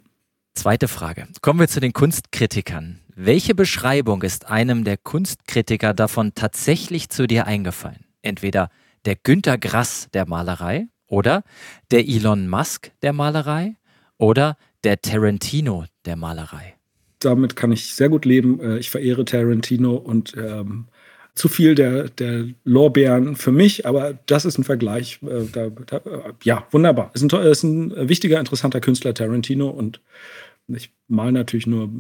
[0.55, 1.27] Zweite Frage.
[1.43, 3.01] Kommen wir zu den Kunstkritikern.
[3.17, 8.05] Welche Beschreibung ist einem der Kunstkritiker davon tatsächlich zu dir eingefallen?
[8.23, 8.71] Entweder
[9.05, 11.43] der Günter Grass der Malerei oder
[11.91, 13.77] der Elon Musk der Malerei
[14.17, 16.75] oder der Tarantino der Malerei?
[17.19, 18.61] Damit kann ich sehr gut leben.
[18.61, 20.87] Äh, ich verehre Tarantino und ähm,
[21.35, 25.20] zu viel der, der Lorbeeren für mich, aber das ist ein Vergleich.
[25.22, 26.01] Äh, da, da,
[26.43, 27.11] ja, wunderbar.
[27.14, 30.01] Ist ein, ist ein wichtiger, interessanter Künstler, Tarantino, und
[30.68, 31.91] ich male natürlich nur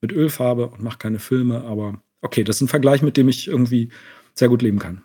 [0.00, 3.48] mit Ölfarbe und mache keine Filme, aber okay, das ist ein Vergleich, mit dem ich
[3.48, 3.90] irgendwie
[4.34, 5.02] sehr gut leben kann.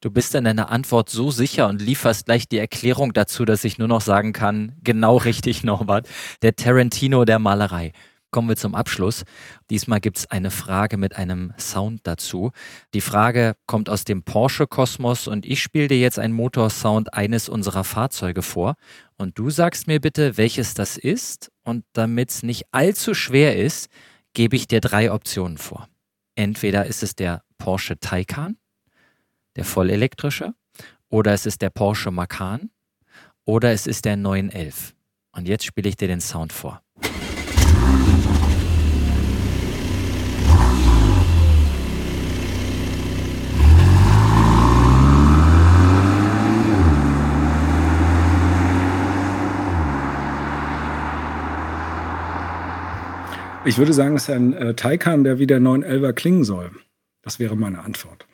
[0.00, 3.78] Du bist in deiner Antwort so sicher und lieferst gleich die Erklärung dazu, dass ich
[3.78, 6.08] nur noch sagen kann, genau richtig, Norbert,
[6.42, 7.92] der Tarantino der Malerei.
[8.30, 9.24] Kommen wir zum Abschluss.
[9.70, 12.50] Diesmal gibt es eine Frage mit einem Sound dazu.
[12.92, 17.84] Die Frage kommt aus dem Porsche-Kosmos und ich spiele dir jetzt einen Motorsound eines unserer
[17.84, 18.74] Fahrzeuge vor.
[19.16, 21.50] Und du sagst mir bitte, welches das ist.
[21.64, 23.88] Und damit es nicht allzu schwer ist,
[24.34, 25.88] gebe ich dir drei Optionen vor.
[26.34, 28.58] Entweder ist es der Porsche Taycan,
[29.56, 30.54] der vollelektrische,
[31.08, 32.70] oder es ist der Porsche Macan,
[33.44, 34.94] oder es ist der 911.
[35.32, 36.82] Und jetzt spiele ich dir den Sound vor.
[53.64, 56.70] Ich würde sagen, es ist ein äh, Taycan, der wie der 911er klingen soll.
[57.22, 58.26] Das wäre meine Antwort.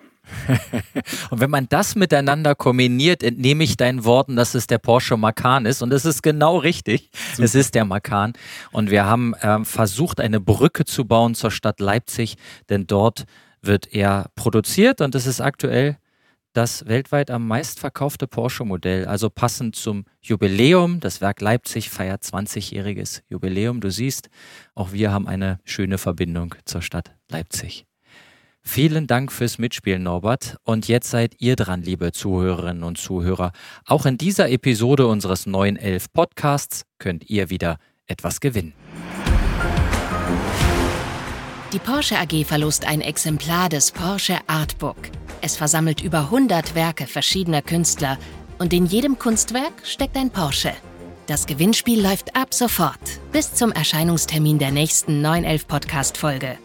[1.30, 5.66] und wenn man das miteinander kombiniert, entnehme ich deinen Worten, dass es der Porsche Macan
[5.66, 5.82] ist.
[5.82, 7.10] Und es ist genau richtig.
[7.32, 7.44] Super.
[7.44, 8.34] Es ist der Macan.
[8.72, 12.36] Und wir haben äh, versucht, eine Brücke zu bauen zur Stadt Leipzig,
[12.68, 13.24] denn dort
[13.62, 15.96] wird er produziert und es ist aktuell
[16.54, 21.00] das weltweit am meistverkaufte Porsche-Modell, also passend zum Jubiläum.
[21.00, 23.80] Das Werk Leipzig feiert 20-jähriges Jubiläum.
[23.80, 24.30] Du siehst,
[24.74, 27.86] auch wir haben eine schöne Verbindung zur Stadt Leipzig.
[28.62, 30.56] Vielen Dank fürs Mitspielen, Norbert.
[30.64, 33.52] Und jetzt seid ihr dran, liebe Zuhörerinnen und Zuhörer.
[33.84, 38.72] Auch in dieser Episode unseres neuen Elf Podcasts könnt ihr wieder etwas gewinnen.
[41.72, 44.96] Die Porsche AG verlost ein Exemplar des Porsche Artbook.
[45.44, 48.16] Es versammelt über 100 Werke verschiedener Künstler
[48.58, 50.72] und in jedem Kunstwerk steckt ein Porsche.
[51.26, 56.56] Das Gewinnspiel läuft ab sofort bis zum Erscheinungstermin der nächsten 911 Podcast-Folge.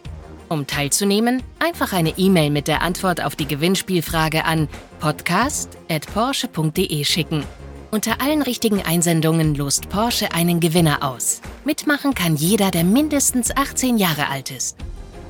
[0.47, 4.69] Um teilzunehmen, einfach eine E-Mail mit der Antwort auf die Gewinnspielfrage an
[5.01, 7.43] podcast.porsche.de schicken.
[7.91, 11.41] Unter allen richtigen Einsendungen lost Porsche einen Gewinner aus.
[11.65, 14.77] Mitmachen kann jeder, der mindestens 18 Jahre alt ist.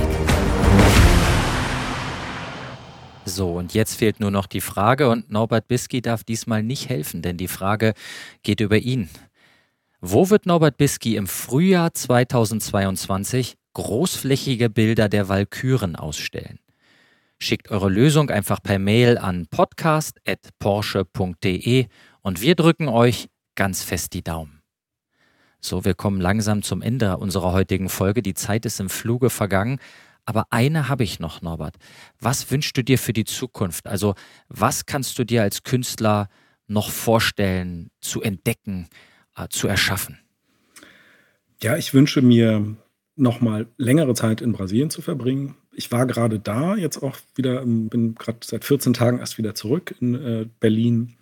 [3.25, 7.21] So, und jetzt fehlt nur noch die Frage und Norbert Bisky darf diesmal nicht helfen,
[7.21, 7.93] denn die Frage
[8.41, 9.11] geht über ihn.
[10.01, 16.57] Wo wird Norbert Bisky im Frühjahr 2022 großflächige Bilder der Walküren ausstellen?
[17.43, 21.87] Schickt eure Lösung einfach per Mail an podcast.porsche.de
[22.21, 24.61] und wir drücken euch ganz fest die Daumen.
[25.59, 28.21] So, wir kommen langsam zum Ende unserer heutigen Folge.
[28.21, 29.79] Die Zeit ist im Fluge vergangen.
[30.23, 31.75] Aber eine habe ich noch, Norbert.
[32.17, 33.87] Was wünschst du dir für die Zukunft?
[33.87, 34.15] Also,
[34.47, 36.29] was kannst du dir als Künstler
[36.67, 38.87] noch vorstellen, zu entdecken,
[39.35, 40.17] äh, zu erschaffen?
[41.61, 42.77] Ja, ich wünsche mir
[43.17, 45.57] noch mal längere Zeit in Brasilien zu verbringen.
[45.75, 49.95] Ich war gerade da, jetzt auch wieder, bin gerade seit 14 Tagen erst wieder zurück
[49.99, 51.13] in äh, Berlin.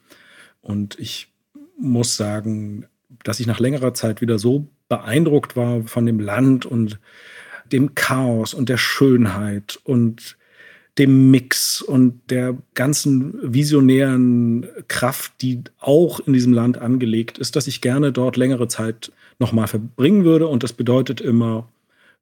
[0.61, 1.31] Und ich
[1.77, 2.85] muss sagen,
[3.23, 6.99] dass ich nach längerer Zeit wieder so beeindruckt war von dem Land und
[7.71, 10.37] dem Chaos und der Schönheit und
[10.97, 17.67] dem Mix und der ganzen visionären Kraft, die auch in diesem Land angelegt ist, dass
[17.67, 20.47] ich gerne dort längere Zeit nochmal verbringen würde.
[20.47, 21.69] Und das bedeutet immer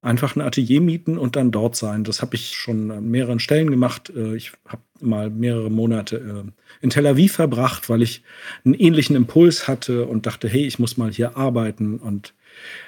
[0.02, 2.04] einfach ein Atelier mieten und dann dort sein.
[2.04, 4.12] Das habe ich schon an mehreren Stellen gemacht.
[4.16, 8.24] Äh, ich habe mal mehrere Monate äh, in Tel Aviv verbracht, weil ich
[8.64, 12.34] einen ähnlichen Impuls hatte und dachte, hey, ich muss mal hier arbeiten und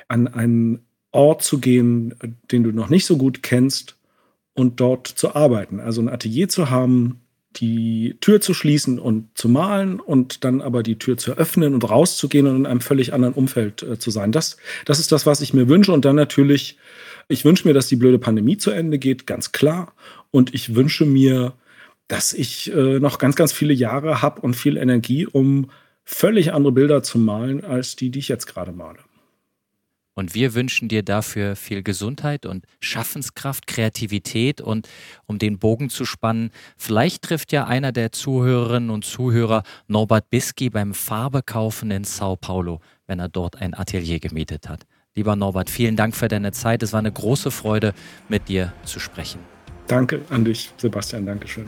[0.08, 0.80] an einen
[1.12, 2.16] Ort zu gehen,
[2.52, 3.98] den du noch nicht so gut kennst
[4.54, 5.80] und dort zu arbeiten.
[5.80, 7.22] Also ein Atelier zu haben,
[7.58, 11.90] die Tür zu schließen und zu malen und dann aber die Tür zu öffnen und
[11.90, 14.32] rauszugehen und in einem völlig anderen Umfeld äh, zu sein.
[14.32, 15.92] Das, das ist das, was ich mir wünsche.
[15.92, 16.78] Und dann natürlich,
[17.28, 19.94] ich wünsche mir, dass die blöde Pandemie zu Ende geht, ganz klar.
[20.32, 21.54] Und ich wünsche mir,
[22.08, 25.70] dass ich äh, noch ganz, ganz viele Jahre habe und viel Energie, um
[26.04, 29.00] völlig andere Bilder zu malen, als die, die ich jetzt gerade male.
[30.14, 34.90] Und wir wünschen dir dafür viel Gesundheit und Schaffenskraft, Kreativität und
[35.26, 40.70] um den Bogen zu spannen, vielleicht trifft ja einer der Zuhörerinnen und Zuhörer Norbert Biski
[40.70, 44.86] beim Farbekaufen in Sao Paulo, wenn er dort ein Atelier gemietet hat.
[45.16, 46.84] Lieber Norbert, vielen Dank für deine Zeit.
[46.84, 47.94] Es war eine große Freude,
[48.30, 49.40] mit dir zu sprechen.
[49.88, 51.26] Danke an dich, Sebastian.
[51.26, 51.66] Dankeschön.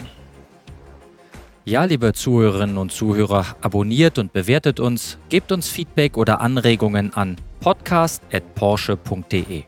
[1.65, 7.37] Ja, liebe Zuhörerinnen und Zuhörer, abonniert und bewertet uns, gebt uns Feedback oder Anregungen an
[7.61, 9.63] podcast.porsche.de.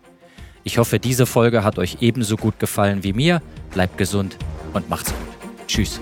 [0.66, 3.42] Ich hoffe, diese Folge hat euch ebenso gut gefallen wie mir.
[3.72, 4.36] Bleibt gesund
[4.74, 5.22] und macht's gut.
[5.68, 6.02] Tschüss.